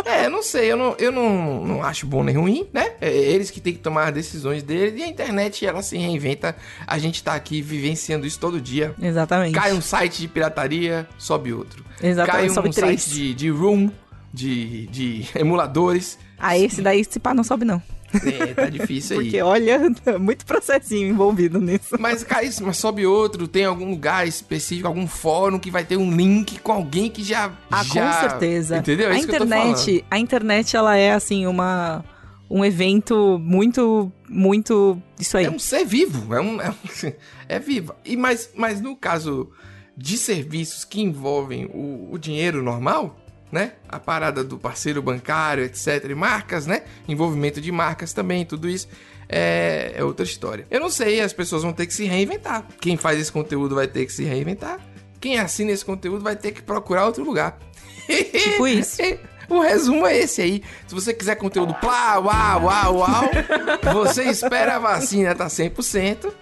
[0.05, 2.93] É, não sei, eu não, eu não, não acho bom nem ruim, né?
[2.99, 4.99] É eles que têm que tomar as decisões deles.
[4.99, 6.55] E a internet, ela se reinventa.
[6.85, 8.93] A gente tá aqui vivenciando isso todo dia.
[9.01, 9.53] Exatamente.
[9.55, 11.83] Cai um site de pirataria, sobe outro.
[12.01, 13.01] Exatamente, Cai um sobe três.
[13.01, 13.89] site de, de room,
[14.33, 16.17] de, de emuladores.
[16.37, 17.81] Ah, esse daí, se pá, não sobe não.
[18.25, 19.25] É, tá difícil aí.
[19.25, 19.79] Porque, olha,
[20.19, 21.95] muito processinho envolvido nisso.
[21.99, 25.97] Mas, cara, isso, mas sobe outro, tem algum lugar específico, algum fórum que vai ter
[25.97, 27.51] um link com alguém que já.
[27.71, 28.13] Ah, já...
[28.13, 28.77] com certeza.
[28.77, 29.09] Entendeu?
[29.09, 29.69] É a isso que eu tô falando.
[29.69, 32.03] internet, a internet, ela é, assim, uma...
[32.49, 35.01] Um evento muito, muito...
[35.19, 35.45] Isso aí.
[35.45, 36.61] É um ser vivo, é um.
[36.61, 37.13] É, um-
[37.49, 37.95] é vivo.
[38.05, 39.49] E mas, mas no caso
[39.97, 43.17] de serviços que envolvem o, o dinheiro normal,
[43.53, 43.73] né?
[43.87, 46.05] A parada do parceiro bancário, etc.
[46.09, 46.81] E marcas, né?
[47.07, 48.87] Envolvimento de marcas também, tudo isso.
[49.29, 50.65] É, é outra história.
[50.71, 52.65] Eu não sei, as pessoas vão ter que se reinventar.
[52.81, 54.79] Quem faz esse conteúdo vai ter que se reinventar.
[55.21, 57.59] Quem assina esse conteúdo vai ter que procurar outro lugar.
[58.05, 58.97] Tipo isso.
[59.47, 60.63] O resumo é esse aí.
[60.87, 63.29] Se você quiser conteúdo plá, uau, uau, uau,
[63.93, 66.33] você espera a vacina tá 100%.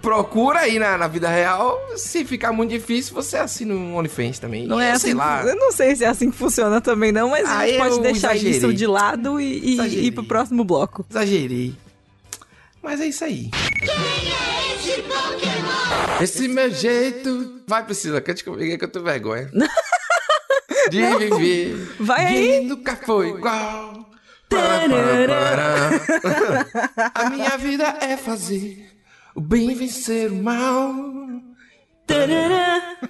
[0.00, 1.78] Procura aí na, na vida real.
[1.96, 4.66] Se ficar muito difícil, você assina um OnlyFans também.
[4.66, 5.42] Não é assim, sei lá.
[5.44, 8.00] eu não sei se é assim que funciona também não, mas a Ah, gente pode
[8.00, 8.56] deixar exagerei.
[8.58, 11.04] isso de lado e, e ir pro próximo bloco.
[11.10, 11.74] Exagerei.
[12.82, 13.50] Mas é isso aí.
[13.82, 16.22] Esse Pokémon.
[16.22, 17.60] Esse meu jeito.
[17.66, 19.50] Vai, Priscila, cante comigo que eu tô vergonha.
[20.90, 21.96] De viver.
[22.00, 22.64] Vai aí.
[22.66, 24.06] Nunca foi igual.
[27.14, 28.88] A minha vida é fazer
[29.38, 30.92] o bem vencer o mal.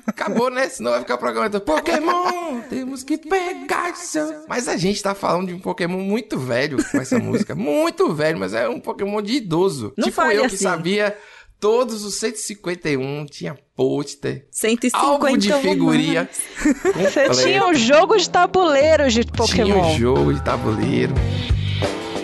[0.07, 0.69] Acabou, né?
[0.69, 2.61] Senão vai ficar o programa do Pokémon.
[2.69, 4.45] Temos que pegar seu.
[4.47, 7.55] Mas a gente tá falando de um Pokémon muito velho com essa música.
[7.55, 9.95] Muito velho, mas é um Pokémon de idoso.
[9.97, 10.57] Não tipo eu que assim.
[10.59, 11.17] sabia
[11.59, 14.47] todos os 151, tinha pôster.
[14.51, 16.29] 150 Algo de figurinha.
[16.95, 19.95] Você tinha um jogo de tabuleiro de Tinha Pokémon.
[19.95, 21.14] um jogo de tabuleiro.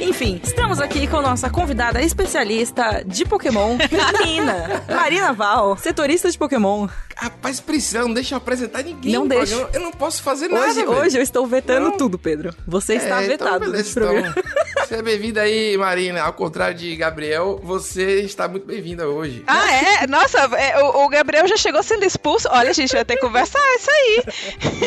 [0.07, 4.83] Enfim, estamos aqui com nossa convidada especialista de Pokémon, Marina.
[4.95, 6.87] Marina Val, setorista de Pokémon.
[7.17, 9.13] Rapaz, Priscila, não deixa eu apresentar ninguém.
[9.13, 9.55] Não deixa.
[9.73, 10.67] Eu não posso fazer nada.
[10.67, 10.91] Hoje, velho.
[10.93, 11.97] hoje eu estou vetando Não.
[11.97, 12.53] tudo, Pedro.
[12.67, 14.35] Você está É, então, vetado beleza, nesse programa.
[14.37, 14.87] então.
[14.87, 16.23] Seja bem-vinda aí, Marina.
[16.23, 19.43] Ao contrário de Gabriel, você está muito bem-vinda hoje.
[19.47, 20.07] Ah, é?
[20.09, 22.49] Nossa, é, o, o Gabriel já chegou sendo expulso.
[22.51, 24.23] Olha, a gente vai ter que conversar isso aí.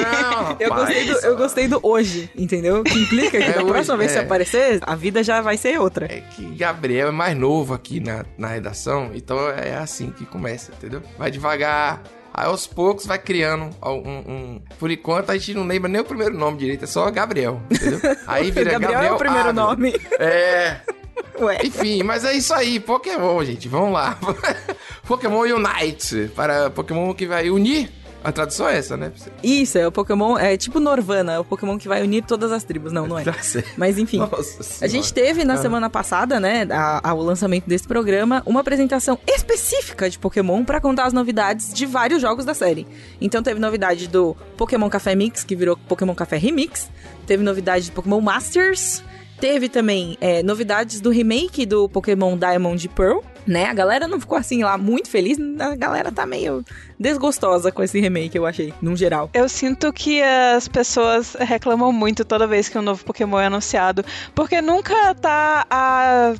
[0.03, 0.85] Não, Eu rapaz.
[0.89, 2.83] gostei, do, eu gostei do hoje, entendeu?
[2.83, 4.19] Que implica que É da próxima hoje, vez que é.
[4.21, 6.05] você aparecer, a vida já vai ser outra.
[6.05, 10.71] É que Gabriel é mais novo aqui na, na redação, então é assim que começa,
[10.71, 11.01] entendeu?
[11.17, 12.01] Vai devagar,
[12.33, 16.05] aí aos poucos vai criando um, um- Por enquanto a gente não lembra nem o
[16.05, 17.99] primeiro nome direito, é só Gabriel, entendeu?
[18.27, 19.65] Aí vira Gabriel, Gabriel, é o primeiro Ávila.
[19.65, 19.93] nome.
[20.19, 20.77] É.
[21.39, 21.57] Ué.
[21.63, 24.17] Enfim, mas é isso aí, Pokémon, gente, vamos lá.
[25.07, 27.89] Pokémon Unite, para Pokémon que vai unir.
[28.27, 29.11] A tradução é essa, né?
[29.41, 32.63] Isso, é o Pokémon, é tipo Norvana, é o Pokémon que vai unir todas as
[32.63, 32.91] tribos.
[32.91, 33.23] Não, não é.
[33.27, 33.33] Tá.
[33.77, 34.17] Mas enfim.
[34.17, 39.17] Nossa A gente teve na semana passada, né, a- ao lançamento desse programa, uma apresentação
[39.25, 42.85] específica de Pokémon pra contar as novidades de vários jogos da série.
[43.21, 46.89] Então teve novidade do Pokémon Café Mix, que virou Pokémon Café Remix.
[47.25, 49.01] Teve novidade do Pokémon Masters.
[49.39, 53.65] Teve também é, novidades do remake do Pokémon Diamond e Pearl, né?
[53.65, 56.63] A galera não ficou assim lá muito feliz, a galera tá meio
[56.99, 59.29] desgostosa com esse remake, eu achei, num geral.
[59.33, 64.03] Eu sinto que as pessoas reclamam muito toda vez que um novo Pokémon é anunciado,
[64.35, 66.33] porque nunca tá a-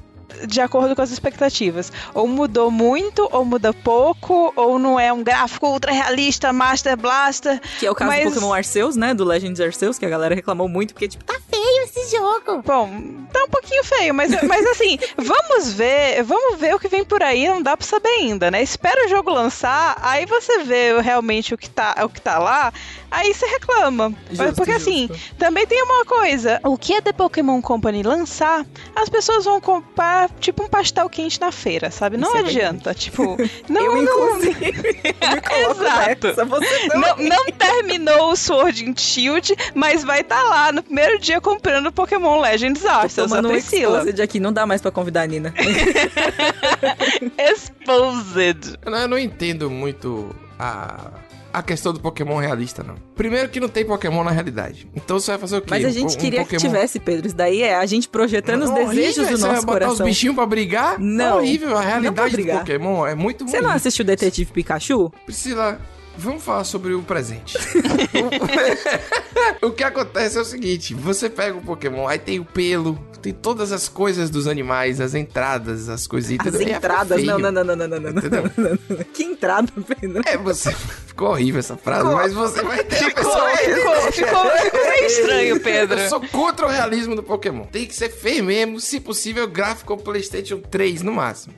[0.45, 1.91] de acordo com as expectativas.
[2.13, 7.59] Ou mudou muito, ou muda pouco, ou não é um gráfico ultra realista, Master Blaster.
[7.79, 9.13] Que é o caso Mas- do Pokémon Arceus, né?
[9.13, 12.61] Do Legends Arceus, que a galera reclamou muito, porque, tipo, tá feio esse jogo.
[12.65, 12.89] Bom,
[13.31, 17.21] tá um pouquinho feio, mas, mas assim, vamos ver, vamos ver o que vem por
[17.23, 18.61] aí, não dá pra saber ainda, né?
[18.61, 22.71] Espera o jogo lançar, aí você vê realmente o que tá, o que tá lá,
[23.11, 24.13] aí você reclama.
[24.31, 25.35] Justo, Porque assim, justo.
[25.35, 28.65] também tem uma coisa, o que a The Pokémon Company lançar,
[28.95, 32.17] as pessoas vão comprar tipo um pastel quente na feira, sabe?
[32.17, 33.37] Não Isso é adianta, tipo,
[33.69, 36.27] não, eu, não, inclusive, me coloco Exato.
[36.27, 36.45] nessa.
[36.45, 36.99] Você não.
[36.99, 41.91] não, não terminou o Sword and Shield, mas vai estar lá no primeiro dia comprando
[41.91, 43.97] Pokémon Legends Arceus, Tomando um Priscila.
[43.99, 45.53] exposed aqui, não dá mais pra convidar a Nina.
[47.37, 48.77] Exposed.
[48.85, 51.09] Eu não, eu não entendo muito a,
[51.57, 52.95] a questão do Pokémon realista, não.
[53.15, 54.89] Primeiro que não tem Pokémon na realidade.
[54.95, 55.67] Então você vai fazer o quê?
[55.69, 56.59] Mas a Um- gente um queria Pokémon...
[56.61, 57.27] que tivesse, Pedro.
[57.27, 59.71] Isso daí é a gente projetando os Não, desejos horrível, do você nosso vai botar
[59.85, 59.93] coração.
[59.93, 60.99] os bichinhos pra brigar?
[60.99, 61.77] Não, É horrível.
[61.77, 62.45] A realidade do.
[62.51, 63.65] Pokémon é muito Você ruim.
[63.67, 65.11] não assistiu Detetive Pikachu?
[65.25, 65.79] Priscila,
[66.17, 67.57] vamos falar sobre o presente.
[69.61, 73.33] o que acontece é o seguinte: você pega o Pokémon, aí tem o pelo, tem
[73.33, 76.53] todas as coisas dos animais, as entradas, as coisitas.
[76.53, 77.23] As fica entradas.
[77.23, 79.03] Não, não, não, não, não, não, não, não.
[79.13, 80.21] Que entrada, Pedro?
[80.25, 80.73] É, você
[81.17, 85.59] Ficou horrível essa frase, mas você vai ter Ficou, vai ficou, ficou, ficou meio estranho,
[85.59, 85.99] Pedro.
[85.99, 87.63] Eu sou contra o realismo do Pokémon.
[87.63, 91.55] Tem que ser feio mesmo, se possível, gráfico com PlayStation 3 no máximo.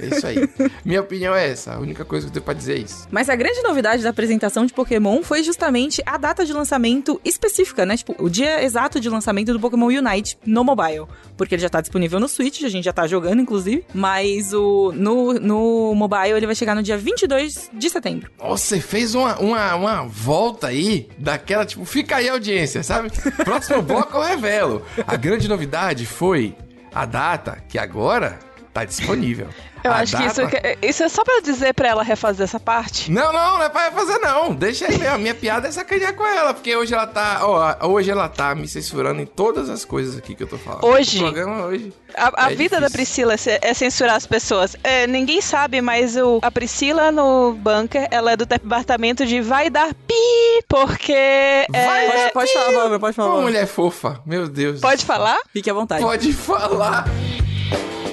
[0.00, 0.48] É isso aí.
[0.84, 1.74] Minha opinião é essa.
[1.74, 3.08] A única coisa que eu tenho pra dizer é isso.
[3.10, 7.84] Mas a grande novidade da apresentação de Pokémon foi justamente a data de lançamento específica,
[7.84, 7.96] né?
[7.96, 11.06] Tipo, o dia exato de lançamento do Pokémon Unite no mobile.
[11.36, 13.84] Porque ele já tá disponível no Switch, a gente já tá jogando, inclusive.
[13.92, 18.30] Mas o no, no mobile ele vai chegar no dia 22 de setembro.
[18.38, 23.10] Nossa, Você fez uma, uma, uma volta aí daquela, tipo, fica aí a audiência, sabe?
[23.44, 24.84] Próximo bloco eu revelo.
[25.06, 26.54] A grande novidade foi
[26.94, 28.38] a data que agora
[28.72, 29.48] tá disponível.
[29.82, 32.60] Eu A acho que isso, data- isso é só pra dizer pra ela refazer essa
[32.60, 33.10] parte.
[33.10, 34.52] Não, não, não é pra fazer não.
[34.54, 35.14] Deixa aí mesmo.
[35.14, 38.54] A minha piada é sacanear com ela, porque hoje ela tá, ó, hoje ela tá
[38.54, 40.84] me censurando em todas as coisas aqui que eu tô falando.
[40.84, 41.16] Hoje?
[41.18, 41.94] O programa hoje.
[42.14, 43.26] A, a É vida da difícil.
[43.26, 44.76] Priscila é, é censurar as pessoas.
[44.84, 49.70] É, ninguém sabe, mas o, a Priscila no bunker, ela é do departamento de vai
[49.70, 51.12] dar pi, porque.
[51.12, 53.28] é, Pode, pode falar, Bárbara, pode falar.
[53.28, 53.46] Bárbara.
[53.50, 54.78] mulher fofa, meu Deus.
[54.80, 55.38] Pode falar?
[55.54, 56.02] Fique à vontade.
[56.02, 57.06] Pode falar.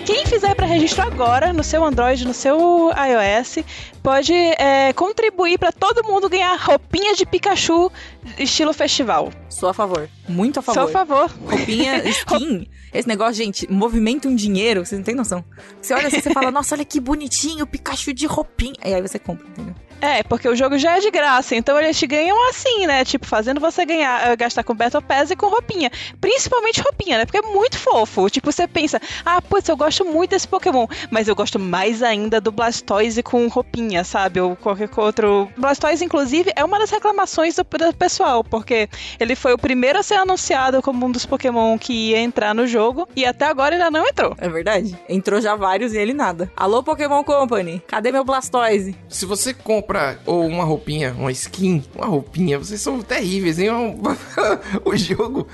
[0.08, 2.58] Quem fizer para registro agora no seu Android, no seu
[2.92, 3.58] iOS,
[4.02, 7.92] pode é, contribuir para todo mundo ganhar roupinha de Pikachu
[8.40, 9.34] estilo festival.
[9.50, 10.10] Sou a favor.
[10.26, 10.82] Muito a favor.
[10.82, 11.30] Só a favor.
[11.46, 12.70] Roupinha, skin.
[12.94, 15.44] Esse negócio, gente, movimenta um dinheiro, vocês não tem noção.
[15.82, 18.78] Você olha assim, você fala, nossa, olha que bonitinho, o Pikachu de roupinha.
[18.86, 19.76] E aí você compra, entendeu?
[20.02, 23.04] É, porque o jogo já é de graça, então eles te ganham assim, né?
[23.04, 25.92] Tipo, fazendo você ganhar, eh, gastar com Battle Pass e com roupinha.
[26.22, 27.26] Principalmente roupinha, né?
[27.26, 28.30] Porque é muito fofo.
[28.30, 32.40] Tipo, você pensa, ah, putz, eu gosto muito desse Pokémon, mas eu gosto mais ainda
[32.40, 34.40] do Blastoise com roupinha, sabe?
[34.40, 35.50] Ou qualquer outro.
[35.58, 40.04] Blastoise, inclusive, é uma das reclamações do, do pessoal, porque ele foi o primeiro a
[40.04, 43.90] ser anunciado como um dos Pokémon que ia entrar no jogo, e até agora ainda
[43.90, 44.36] não entrou.
[44.38, 44.98] É verdade.
[45.10, 46.52] Entrou já vários e ele nada.
[46.56, 48.96] Alô, Pokémon Company, cadê meu Blastoise?
[49.10, 49.87] Se você compra
[50.26, 53.70] ou uma roupinha, uma skin, uma roupinha, vocês são terríveis, hein?
[54.84, 55.48] o jogo,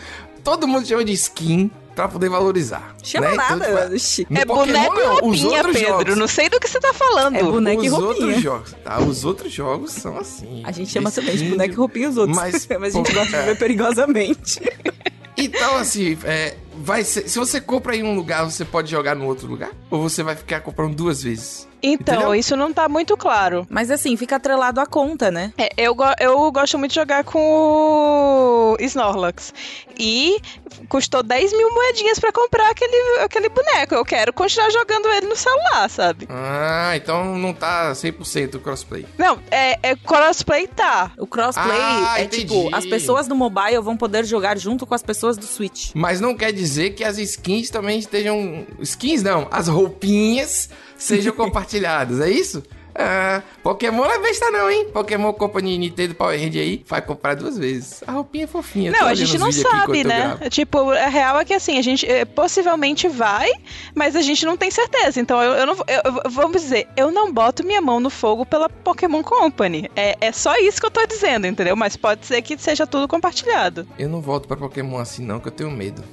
[0.43, 2.96] todo mundo chama de skin pra poder valorizar.
[3.04, 3.34] Chama né?
[3.34, 3.82] Então, nada.
[3.82, 4.28] tipo, Oxi.
[4.30, 5.80] no é Pokémon, boneco e roupinha, Pedro.
[5.80, 6.17] jogos.
[6.17, 7.36] Não sei do que você tá falando.
[7.36, 8.26] É boneco os e roupinha.
[8.26, 9.00] outros jogos, tá?
[9.00, 10.62] Os outros jogos são assim.
[10.65, 12.36] A gente chama também de boneco e roupinha os outros.
[12.36, 13.46] Mas, Mas, a gente gosta de é.
[13.46, 14.60] ver perigosamente.
[15.38, 19.26] Então, assim, é, vai ser, se você compra em um lugar, você pode jogar no
[19.26, 19.72] outro lugar?
[19.89, 21.67] Ou você vai ficar comprando duas vezes?
[21.86, 22.36] Então, Entendeu?
[22.36, 23.67] isso não tá muito claro.
[23.69, 25.52] Mas assim, fica atrelado à conta, né?
[25.58, 27.38] É, eu, go- eu gosto muito de jogar com
[28.74, 29.54] o Snorlax.
[30.00, 30.38] E
[30.89, 33.93] custou 10 mil moedinhas pra comprar aquele, aquele boneco.
[33.93, 36.26] Eu quero continuar jogando ele no celular, sabe?
[36.30, 39.06] Ah, então não tá 100% crossplay.
[39.17, 41.12] Não, é, é crossplay tá.
[41.17, 42.46] O crossplay Ah, é entendi.
[42.48, 45.91] tipo, as pessoas do mobile vão poder jogar junto com as pessoas do Switch.
[45.93, 48.65] Mas não quer dizer que as skins também estejam.
[48.80, 50.69] Skins não, as roupinhas
[51.04, 52.63] sejam compartilhadas, é isso?
[52.96, 54.88] Ah, Pokémon não é besta não, hein?
[54.94, 58.04] Pokémon Company Nintendo Power Hand aí vai comprar duas vezes.
[58.06, 58.92] A roupinha é fofinha.
[58.92, 60.38] Não, a gente não sabe, né?
[60.52, 63.50] Tipo, a real é que assim, a gente eh, possivelmente vai,
[63.96, 65.20] mas a gente não tem certeza.
[65.20, 68.46] Então, eu, eu não eu- eu- vamos dizer, eu não boto minha mão no fogo
[68.46, 69.89] pela Pokémon Company.
[69.96, 71.76] É, é só isso que eu tô dizendo, entendeu?
[71.76, 73.88] Mas pode ser que seja tudo compartilhado.
[73.98, 76.04] Eu não volto pra Pokémon assim não, que eu tenho medo.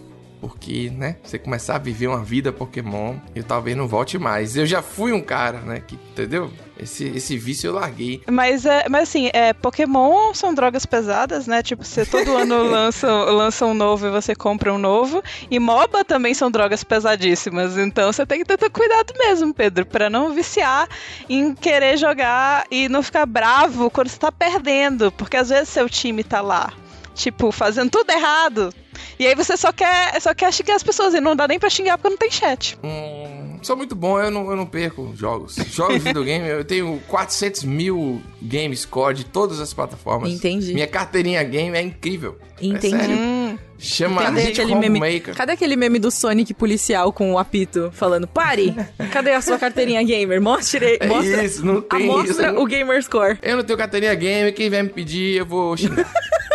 [0.41, 4.57] Porque, né, você começar a viver uma vida Pokémon, eu talvez não volte mais.
[4.57, 6.51] Eu já fui um cara, né, que, entendeu?
[6.79, 8.23] Esse, esse vício eu larguei.
[8.31, 11.63] Mas, é, mas assim, é, Pokémon são drogas pesadas, né?
[11.63, 15.23] Tipo, você todo ano lança, lança um novo e você compra um novo.
[15.51, 17.77] E MOBA também são drogas pesadíssimas.
[17.77, 20.89] Então você tem que ter ter cuidado mesmo, Pedro, pra não viciar
[21.29, 25.13] em querer jogar e não ficar bravo quando você tá perdendo.
[25.13, 26.73] Porque às vezes seu time tá lá,
[27.15, 28.73] tipo, fazendo tudo errado.
[29.19, 31.69] E aí você só quer, só quer xingar as pessoas e não dá nem pra
[31.71, 32.79] xingar porque não tem chat.
[32.83, 35.57] Hum, sou muito bom, eu não, eu não perco jogos.
[35.71, 40.31] Jogos de videogame, eu tenho 400 mil game score de todas as plataformas.
[40.33, 40.73] Entendi.
[40.75, 42.39] Minha carteirinha game é incrível.
[42.61, 42.95] Entendi.
[42.95, 43.17] É sério.
[43.17, 43.59] Hum.
[43.83, 44.99] Chama Cadê Hit aquele meme?
[44.99, 45.35] Homemaker.
[45.35, 48.75] Cadê aquele meme do Sonic policial com o apito falando: pare!
[49.11, 50.39] Cadê a sua carteirinha gamer?
[50.39, 52.61] Mostre, É mostra, isso, não tem amostra isso.
[52.61, 53.39] o gamer score.
[53.41, 56.07] Eu não tenho carteirinha game, quem vier me pedir, eu vou xingar.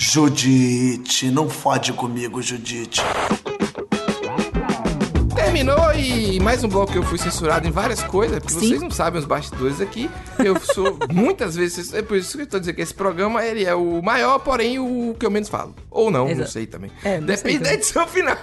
[0.00, 3.02] Judite, não fode comigo, Judite.
[5.34, 8.60] Terminou e mais um bloco que eu fui censurado em várias coisas, porque Sim.
[8.60, 10.08] vocês não sabem os bastidores aqui.
[10.38, 13.64] Eu sou muitas vezes, é por isso que eu tô dizendo que esse programa ele
[13.64, 15.74] é o maior, porém o que eu menos falo.
[15.90, 16.52] Ou não, não Exato.
[16.52, 16.92] sei também.
[17.02, 17.74] É, não Depende sei da também.
[17.74, 18.38] edição final.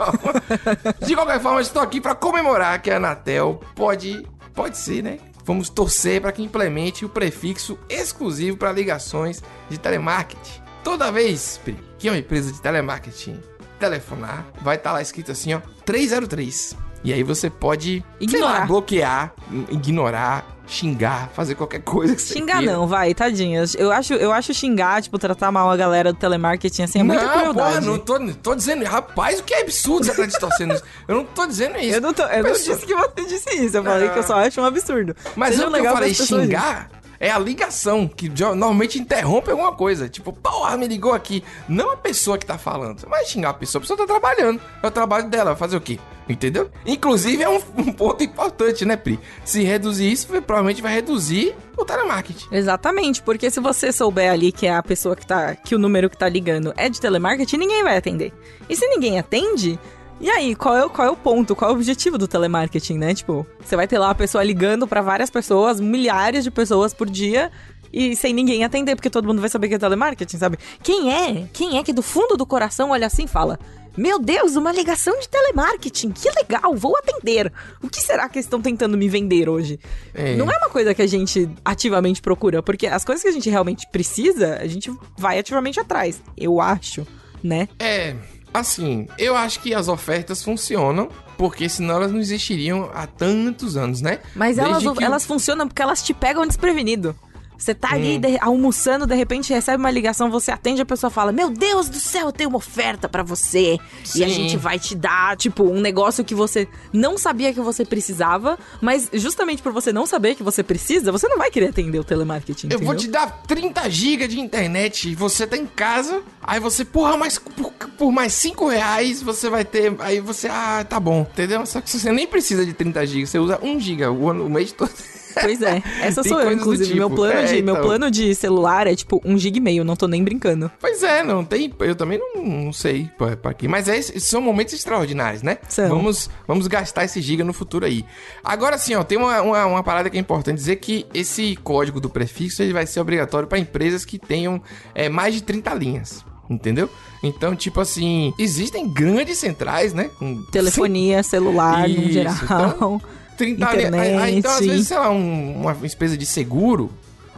[1.08, 5.20] De qualquer forma, estou aqui para comemorar que a Anatel pode, pode ser, né?
[5.46, 10.65] Vamos torcer para que implemente o prefixo exclusivo para ligações de telemarketing.
[10.86, 11.60] Toda vez
[12.00, 13.38] que uma empresa de telemarketing
[13.80, 16.78] telefonar, vai estar lá escrito assim, ó, 303.
[17.04, 18.68] E aí você pode sei lá, Ignorar.
[18.68, 19.34] bloquear,
[19.70, 22.74] ignorar, xingar, fazer qualquer coisa que você Xingar queira.
[22.74, 23.76] não, vai, tadinhas.
[23.76, 27.24] Eu acho, eu acho xingar, tipo, tratar mal a galera do telemarketing assim é muita
[27.24, 27.76] não, crueldade.
[27.76, 30.84] porra, não tô, tô dizendo, rapaz, o que é absurdo você tá distorcendo isso.
[31.08, 31.96] Eu não tô dizendo isso.
[31.96, 34.12] Eu não, tô, eu não disse que você disse isso, eu falei Ah.
[34.12, 35.16] que eu só acho um absurdo.
[35.36, 36.42] Mas Seja eu legal falei pras pessoas.
[36.44, 36.90] xingar
[37.20, 40.10] é a ligação, que normalmente interrompe alguma coisa.
[40.10, 41.44] Tipo, porra, me ligou aqui.
[41.68, 43.08] Não a pessoa que tá falando.
[43.08, 44.62] Vai xingar a pessoa, a pessoa tá trabalhando.
[44.82, 46.00] É o trabalho dela, fazer o quê?
[46.28, 46.72] Entendeu?
[46.86, 49.20] Inclusive é um, um ponto importante, né, Pri?
[49.44, 52.48] Se reduzir isso, provavelmente vai reduzir o telemarketing.
[52.52, 55.56] Exatamente, porque se você souber ali que é a pessoa que tá.
[55.56, 58.34] que o número que tá ligando é de telemarketing, ninguém vai atender.
[58.68, 59.80] E se ninguém atende.
[60.20, 61.56] E aí, qual é, o- qual é o ponto?
[61.56, 63.14] Qual é o objetivo do telemarketing, né?
[63.14, 67.10] Tipo, você vai ter lá a pessoa ligando pra várias pessoas, milhares de pessoas por
[67.10, 67.52] dia,
[67.92, 70.58] e sem ninguém atender, porque todo mundo vai saber que é telemarketing, sabe?
[70.82, 71.48] Quem é?
[71.54, 73.60] Quem é que do fundo do coração olha assim e fala:
[73.98, 77.52] Meu Deus, uma ligação de telemarketing, que legal, vou atender.
[77.84, 79.80] O que será que eles estão tentando me vender hoje?
[80.14, 80.36] É.
[80.38, 83.50] Não é uma coisa que a gente ativamente procura, porque as coisas que a gente
[83.50, 87.06] realmente precisa, a gente vai ativamente atrás, eu acho,
[87.44, 87.68] né?
[87.80, 88.16] É,
[88.56, 94.02] assim, eu acho que as ofertas funcionam, porque senão elas não existiriam há tantos anos,
[94.02, 94.20] né?
[94.36, 97.16] Mas elas, o- elas funcionam porque elas te pegam desprevenido.
[97.58, 98.20] Você tá ali Hum.
[98.22, 102.00] de- almoçando, de repente recebe uma ligação, você atende, a pessoa fala: Meu Deus do
[102.00, 103.78] céu, eu tenho uma oferta pra você.
[104.16, 104.34] E a Sim.
[104.34, 109.10] gente vai te dar, tipo, um negócio que você não sabia que você precisava, mas
[109.14, 112.68] justamente por você não saber que você precisa, você não vai querer atender o telemarketing.
[112.72, 113.00] Eu vou entendeu?
[113.06, 117.38] te dar 30 GB de internet e você tá em casa, aí você, porra, mas
[117.38, 119.96] por, por mais 5 reais você vai ter.
[120.00, 121.66] Aí você, ah, tá bom, entendeu?
[121.66, 124.50] Só que você nem precisa de 30 GB, você usa 1 GB o, ano- o
[124.50, 124.92] mês todo.
[125.42, 126.94] Pois é, essa sou eu, inclusive.
[126.96, 127.16] Meu tipo.
[127.16, 127.86] plano, É, de, meu então.
[127.86, 130.72] plano de celular é tipo um gig e meio, não tô nem brincando.
[130.80, 131.74] Pois é, não tem.
[131.80, 133.10] Eu também não, não sei
[133.40, 133.68] pra quê.
[133.68, 135.58] Mas é, são momentos extraordinários, né?
[135.68, 135.90] São.
[135.90, 138.06] Vamos, vamos gastar esse giga no futuro aí.
[138.44, 142.00] Agora sim, ó, tem uma, uma, uma parada que é importante dizer que esse código
[142.00, 144.62] do prefixo ele vai ser obrigatório para empresas que tenham
[144.94, 146.26] é, mais de 30 linhas.
[146.48, 146.88] Entendeu?
[147.24, 150.12] Então, tipo assim, existem grandes centrais, né?
[150.20, 152.36] Com Telefonia, celular, no Isso, geral.
[152.76, 153.02] então,
[153.38, 153.94] 30 linhas.
[153.94, 154.72] Aí, aí, então, às internet.
[154.72, 156.92] vezes, sei lá, um- uma empresa de seguro,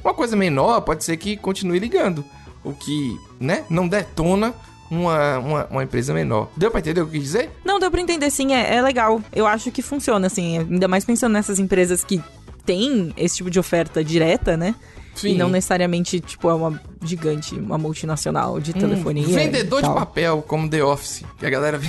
[0.04, 2.24] uma coisa menor, pode ser que continue ligando.
[2.64, 4.54] O que, né, não detona
[4.92, 6.50] uma, uma, uma empresa menor.
[6.56, 7.50] Deu pra entender o que eu quis dizer?
[7.66, 9.22] Não, deu pra entender sim, é, é legal.
[9.34, 10.58] Eu acho que funciona, assim.
[10.60, 12.22] Ainda mais pensando nessas empresas que
[12.66, 14.76] têm esse tipo de oferta direta, né?
[15.16, 15.30] Sim.
[15.30, 19.28] E não necessariamente, tipo, é uma gigante, uma multinacional de telefonia.
[19.28, 21.88] Um vendedor de papel, como The Office, que a galera vê.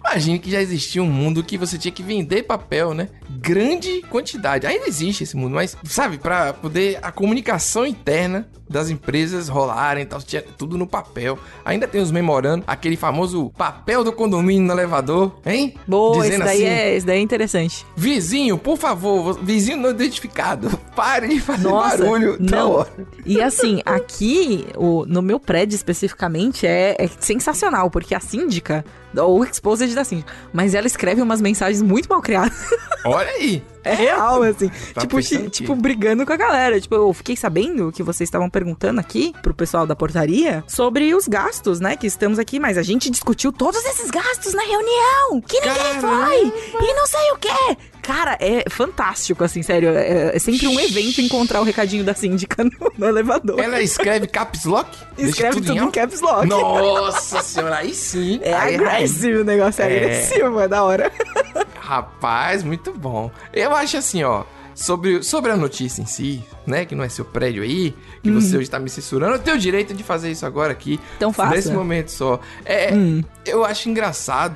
[0.00, 3.08] Imagine que já existia um mundo que você tinha que vender papel, né?
[3.38, 4.66] Grande quantidade.
[4.66, 10.22] Ainda existe esse mundo, mas, sabe, pra poder a comunicação interna das empresas rolarem tal,
[10.22, 11.36] tinha tudo no papel.
[11.64, 15.74] Ainda tem os memorando, aquele famoso papel do condomínio no elevador, hein?
[15.88, 17.84] Boa, esse daí, é, esse daí é interessante.
[17.96, 22.38] Vizinho, por favor, vizinho não identificado, pare de fazer Nossa, barulho.
[22.38, 22.70] tá não.
[22.70, 22.90] hora.
[23.26, 28.84] E assim, aqui, o, no meu prédio especificamente, é, é sensacional, porque a síndica,
[29.16, 32.52] ou o exposed da síndica, mas ela escreve umas mensagens muito mal criadas.
[33.04, 33.62] Olha aí.
[33.84, 34.70] É real, assim.
[34.94, 35.20] Tá tipo,
[35.50, 36.80] tipo, brigando com a galera.
[36.80, 41.28] Tipo, eu fiquei sabendo que vocês estavam perguntando aqui pro pessoal da portaria sobre os
[41.28, 41.96] gastos, né?
[41.96, 45.40] Que estamos aqui, mas a gente discutiu todos esses gastos na reunião.
[45.40, 46.26] Que ninguém Caramba!
[46.26, 46.88] foi.
[46.88, 47.76] E não sei o quê.
[48.02, 49.90] Cara, é fantástico, assim, sério.
[49.90, 53.60] É, é sempre um evento encontrar o recadinho da síndica no, no elevador.
[53.60, 54.88] Ela escreve caps lock?
[55.18, 55.92] Escreve tudo em alto?
[55.92, 56.46] caps lock.
[56.46, 58.40] Nossa senhora, aí sim.
[58.42, 59.96] É Aí, agressivo o negócio, é, É.
[60.04, 61.12] agressivo, é da hora.
[61.80, 63.30] Rapaz, muito bom.
[63.52, 64.44] Eu acho assim, ó.
[64.74, 66.86] Sobre, sobre a notícia em si, né?
[66.86, 69.60] Que não é seu prédio aí, que você hoje tá me censurando, eu tenho o
[69.60, 70.98] direito de fazer isso agora aqui.
[71.18, 71.54] Então faça.
[71.54, 72.40] Nesse momento só.
[72.64, 73.22] É, Hum.
[73.44, 74.54] eu acho engraçado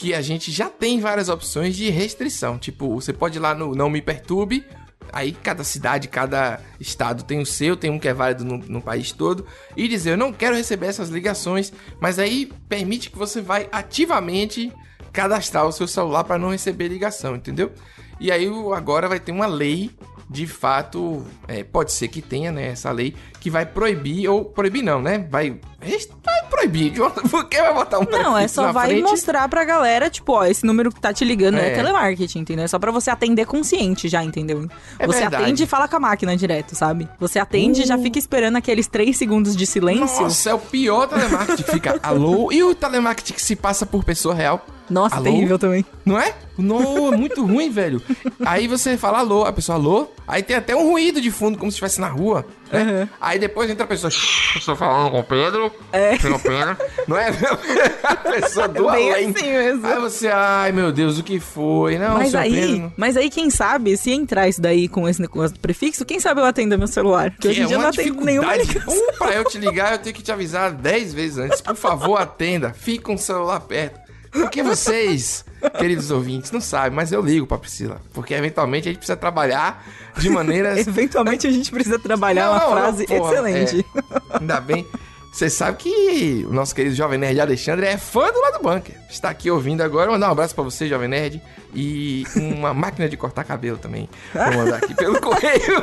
[0.00, 2.58] que a gente já tem várias opções de restrição.
[2.58, 4.64] Tipo, você pode ir lá no Não Me Perturbe.
[5.12, 8.80] Aí cada cidade, cada estado tem o seu, tem um que é válido no, no
[8.80, 9.44] país todo.
[9.76, 11.70] E dizer, eu não quero receber essas ligações,
[12.00, 14.72] mas aí permite que você vai ativamente
[15.12, 17.70] cadastrar o seu celular para não receber ligação, entendeu?
[18.18, 19.90] E aí agora vai ter uma lei,
[20.32, 24.80] de fato, é, pode ser que tenha, né, essa lei, que vai proibir, ou proibir
[24.80, 25.26] não, né?
[25.28, 26.92] Vai, vai proibir,
[27.28, 29.02] por que vai botar um Não, é só vai frente?
[29.02, 31.74] mostrar pra galera, tipo, ó, esse número que tá te ligando é, É.
[31.74, 32.64] telemarketing, entendeu?
[32.64, 34.68] É só pra você atender consciente já, entendeu?
[35.00, 35.42] É você verdade.
[35.42, 37.08] atende e fala com a máquina direto, sabe?
[37.18, 40.22] Você atende e já fica esperando aqueles três segundos de silêncio.
[40.22, 42.52] Nossa, é o pior telemarketing que fica alô.
[42.52, 44.64] E o telemarketing que se passa por pessoa real?
[44.90, 45.24] Nossa, Alô?
[45.24, 45.84] terrível também.
[46.04, 46.34] Não é?
[46.58, 48.02] Não, é muito ruim, velho.
[48.44, 51.70] Aí você fala alô, a pessoa alô, aí tem até um ruído de fundo, como
[51.70, 52.44] se estivesse na rua.
[52.70, 53.08] né?
[53.20, 54.10] Aí depois entra a pessoa.
[54.10, 55.72] "Shh, Estou falando com o Pedro.
[55.92, 56.18] É.
[56.18, 56.76] Com o Pedro.
[57.08, 57.28] Não é?
[58.04, 59.30] A pessoa do Bem além.
[59.30, 59.86] assim mesmo.
[59.86, 61.96] Aí você, ai meu Deus, o que foi?
[61.98, 62.92] Não, Mas aí, Pedro.
[62.96, 66.40] mas aí, quem sabe, se entrar isso daí com esse negócio do prefixo, quem sabe
[66.40, 67.30] eu atendo meu celular?
[67.30, 68.92] Porque hoje em é dia eu não atendo nenhuma ligação.
[68.92, 71.60] Um, pra eu te ligar, eu tenho que te avisar 10 vezes antes.
[71.60, 72.74] Por favor, atenda.
[73.02, 74.09] Com o celular perto.
[74.30, 75.44] Porque vocês,
[75.78, 78.00] queridos ouvintes, não sabem, mas eu ligo pra Priscila.
[78.12, 79.84] Porque eventualmente a gente precisa trabalhar
[80.16, 80.86] de maneiras.
[80.86, 83.86] Eventualmente a gente precisa trabalhar Não, uma não, frase não, porra, excelente.
[83.96, 84.38] é.
[84.38, 84.86] Ainda bem.
[85.32, 88.96] Você sabe que o nosso querido Jovem Nerd Alexandre é fã do lado bunker.
[89.08, 90.10] Está aqui ouvindo agora.
[90.10, 91.40] Mandar um abraço pra você, Jovem Nerd.
[91.72, 94.08] E uma máquina de cortar cabelo também.
[94.34, 95.82] Vou mandar aqui pelo correio.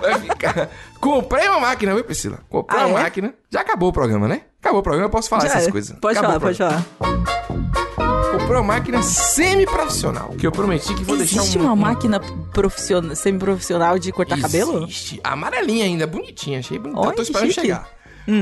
[0.00, 0.70] Vai ficar.
[1.00, 2.38] Comprei uma máquina, viu, Priscila?
[2.48, 3.02] Comprei Ah, uma é?
[3.02, 3.34] máquina.
[3.50, 4.42] Já acabou o programa, né?
[4.60, 5.72] Acabou o programa, eu posso falar Já essas era.
[5.72, 5.98] coisas.
[5.98, 7.63] Pode Acabou falar, pode falar.
[8.38, 10.30] Comprei uma máquina semi-profissional.
[10.38, 11.62] Que eu prometi que vou Existe deixar um.
[11.64, 12.18] uma um- máquina
[12.52, 14.84] profissional, semi-profissional de cortar cabelo?
[14.84, 15.20] Existe.
[15.22, 17.00] Amarelinha ainda, bonitinha, achei bonita.
[17.00, 17.60] Olha Tô esperando chique.
[17.62, 17.88] chegar.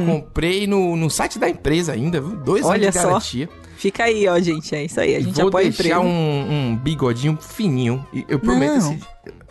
[0.06, 2.36] Comprei no, no site da empresa ainda, viu?
[2.36, 3.08] Dois Olha anos de só.
[3.08, 3.48] garantia.
[3.76, 4.74] Fica aí, ó, gente.
[4.74, 5.14] É isso aí.
[5.16, 6.00] A gente Vou apoia deixar emprego.
[6.04, 8.06] um, um bigodinho fininho.
[8.12, 8.92] E eu prometo Não.
[8.94, 9.00] esse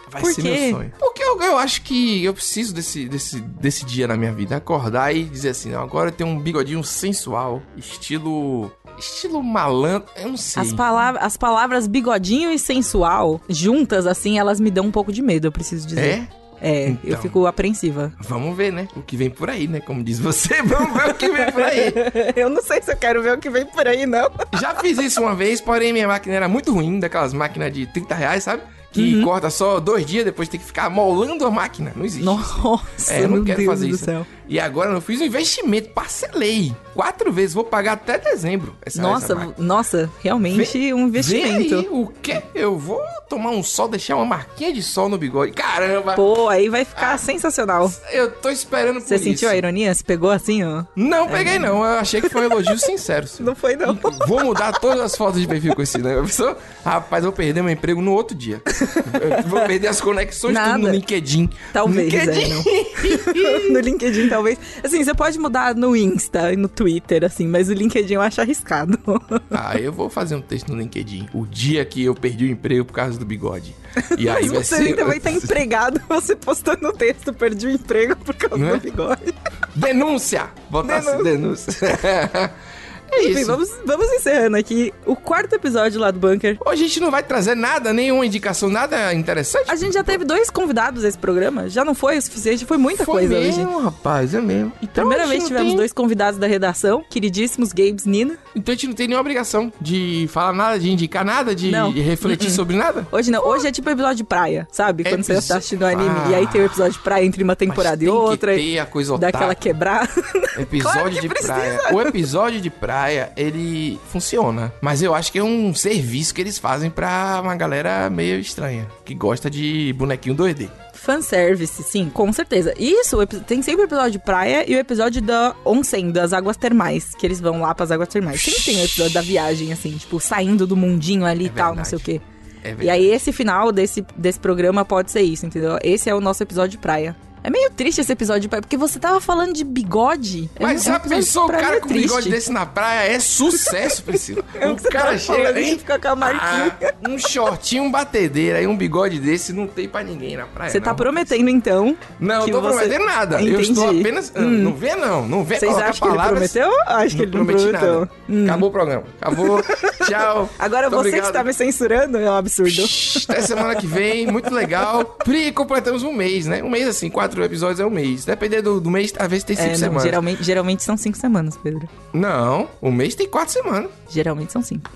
[0.10, 0.50] Vai Por ser quê?
[0.50, 0.92] meu sonho.
[1.00, 4.58] Porque eu, eu acho que eu preciso desse, desse, desse dia na minha vida.
[4.58, 8.70] Acordar e dizer assim, não, agora eu tenho um bigodinho sensual, estilo...
[9.02, 10.62] Estilo malandro, eu não sei.
[10.62, 15.22] As, palavras, as palavras bigodinho e sensual, juntas, assim, elas me dão um pouco de
[15.22, 16.02] medo, eu preciso dizer.
[16.02, 16.28] É?
[16.64, 17.22] É, eu Então.
[17.24, 18.14] fico apreensiva.
[18.22, 18.88] Vamos ver, né?
[18.96, 19.80] O que vem por aí, né?
[19.80, 21.92] Como diz você, vamos ver o que vem por aí.
[22.38, 24.30] eu não sei se eu quero ver o que vem por aí, não.
[24.60, 28.14] Já fiz isso uma vez, porém minha máquina era muito ruim, daquelas máquinas de 30
[28.14, 28.62] reais, sabe?
[28.92, 29.24] Que Uhum.
[29.24, 31.94] corta só dois dias, depois tem que ficar molando a máquina.
[31.96, 32.26] Não existe.
[32.26, 34.04] Nossa, É, eu não meu quero Deus fazer do isso.
[34.06, 34.28] céu.
[34.52, 36.76] E agora eu fiz um investimento, parcelei.
[36.94, 38.76] Quatro vezes, vou pagar até dezembro.
[38.86, 41.74] Essa, Nossa, essa nossa, realmente um investimento.
[41.74, 42.42] Aí, o quê?
[42.54, 43.00] Eu vou
[43.30, 45.54] tomar um sol, deixar uma marquinha de sol no bigode.
[45.54, 46.16] Caramba!
[46.16, 47.90] Pô, aí vai ficar sensacional.
[48.12, 49.24] Eu tô esperando por Você isso.
[49.24, 49.94] sentiu a ironia?
[49.94, 50.84] Você pegou assim, ó?
[50.98, 53.26] Não peguei não, eu achei que foi um elogio sincero.
[53.28, 53.46] senhor.
[53.46, 53.98] Não foi, não.
[54.28, 56.58] Vou mudar todas as fotos de perfil com esse negócio.
[56.84, 58.62] Rapaz, eu vou perder meu emprego no outro dia.
[58.66, 60.92] Eu vou perder as conexões tudo no Nada.
[60.92, 61.50] LinkedIn.
[61.72, 62.50] Talvez, no é, LinkedIn.
[62.50, 63.70] não.
[63.72, 64.41] no LinkedIn, talvez.
[64.84, 68.42] Assim, você pode mudar no Insta e no Twitter, assim, mas o LinkedIn eu acho
[68.42, 69.00] arriscado.
[69.54, 71.30] Ah, eu vou fazer um texto no LinkedIn.
[71.34, 73.76] O dia que eu perdi o emprego por causa do bigode.
[74.18, 75.04] E aí mas vai você ser...
[75.04, 78.74] vai estar empregado, você postando o texto, perdi o emprego por causa Não é?
[78.74, 79.34] do bigode.
[79.76, 80.50] Denúncia!
[80.70, 81.74] Botar assim, denúncia.
[83.12, 83.48] é Enfim, isso.
[83.52, 86.58] vamos, vamos encerrando aqui o quarto episódio lá do Bunker.
[86.66, 89.70] Hoje a gente não vai trazer nada, nenhuma indicação, nada interessante.
[89.70, 93.06] A gente já teve dois convidados nesse programa, já não foi o suficiente, foi muita
[93.06, 93.84] Foi coisa mesmo, hoje.
[93.86, 94.72] rapaz, é mesmo.
[94.82, 98.36] Então Primeira vez tivemos tem- dois convidados da redação, queridíssimos Gabes Nina.
[98.56, 101.92] Então a gente não tem nenhuma obrigação de falar nada, de indicar nada, de Não.
[101.92, 102.56] refletir Uh-uh.
[102.56, 103.08] sobre nada.
[103.12, 105.04] Hoje não, hoje é tipo episódio de praia, sabe?
[105.04, 106.30] Quando você Episo- tá assistindo o anime Ah.
[106.32, 108.56] e aí tem o episódio de praia entre uma temporada e tem que outra.
[108.56, 109.62] ter a coisa dá aquela otaku.
[109.62, 110.10] quebrada.
[110.58, 111.54] Episódio Claro que de precisa.
[111.54, 111.80] praia.
[111.94, 113.01] O episódio de praia,
[113.38, 114.72] ele funciona.
[114.82, 118.88] Mas eu acho que é um serviço que eles fazem pra uma galera meio estranha.
[119.06, 120.70] Que gosta de bonequinho 2D.
[120.94, 122.74] Fanservice, sim, com certeza.
[122.78, 127.16] Isso, tem sempre o episódio de praia e o episódio da onsen, das águas termais,
[127.16, 128.40] que eles vão lá pras águas termais.
[128.42, 131.84] Sempre tem o episódio da viagem, assim, tipo, saindo do mundinho ali e tal, não
[131.84, 131.90] verdade.
[131.90, 132.22] sei o quê.
[132.64, 135.80] É E aí esse final desse, desse programa pode ser isso, entendeu?
[135.84, 137.16] Esse é o nosso episódio de praia.
[137.44, 140.50] É meio triste esse episódio porque você tava falando de bigode.
[140.60, 142.08] É Mas é já um episódio pensou o cara com um triste.
[142.08, 143.12] bigode desse na praia?
[143.12, 144.44] É sucesso, Priscila.
[144.54, 146.78] É o o que você cara chega aí, fica com a marquinha.
[146.84, 150.70] ah, um shortinho, um batedeira e um bigode desse não tem pra ninguém na praia.
[150.72, 151.98] Você tá prometendo, então.
[152.20, 153.42] Não, que eu tô você- prometendo nada.
[153.42, 153.70] Eu Entendi.
[153.72, 154.32] estou apenas.
[154.36, 154.50] ah, Hum.
[154.50, 155.28] Não vê, não.
[155.28, 156.70] Não vê Vocês acham que ele prometeu?
[156.86, 157.72] Acho que ele não prometeu.
[157.72, 158.10] nada.
[158.30, 158.44] Hum.
[158.46, 159.04] Acabou o programa.
[159.20, 159.64] Acabou.
[160.08, 160.50] Tchau.
[160.60, 161.28] Agora Muito você que obrigado.
[161.28, 162.84] está me censurando é um absurdo.
[163.30, 165.04] Até semana que vem, muito legal.
[165.24, 166.62] Pri, completamos um mês, né?
[166.64, 168.26] Um mês assim, quatro episódios é um mês.
[168.26, 170.04] Dependendo do, do mês, talvez tem cinco É, não, semanas.
[170.04, 171.88] geralmente, geralmente são cinco semanas, Pedro.
[172.14, 173.90] Não, o mês tem quatro semanas.
[174.10, 174.90] Geralmente são cinco.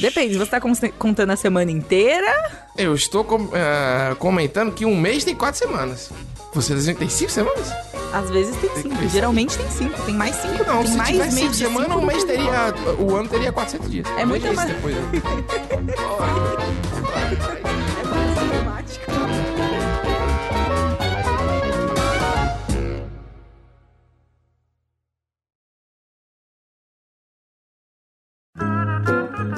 [0.00, 2.32] Depende, você tá con- contando a semana inteira?
[2.76, 6.10] Eu estou com- ah, comentando que um mês tem quatro semanas.
[6.54, 7.68] Você dizendo que tem cinco semanas?
[8.12, 8.94] Às vezes tem Tem cinco.
[8.96, 10.00] ver Geralmente tem cinco.
[10.02, 10.64] Tem mais cinco.
[10.66, 12.72] Não, tem se mais cinco semanas, o mês teria.
[12.98, 14.06] O ano teria 400 dias.
[14.16, 15.02] É muito mais- depois, né?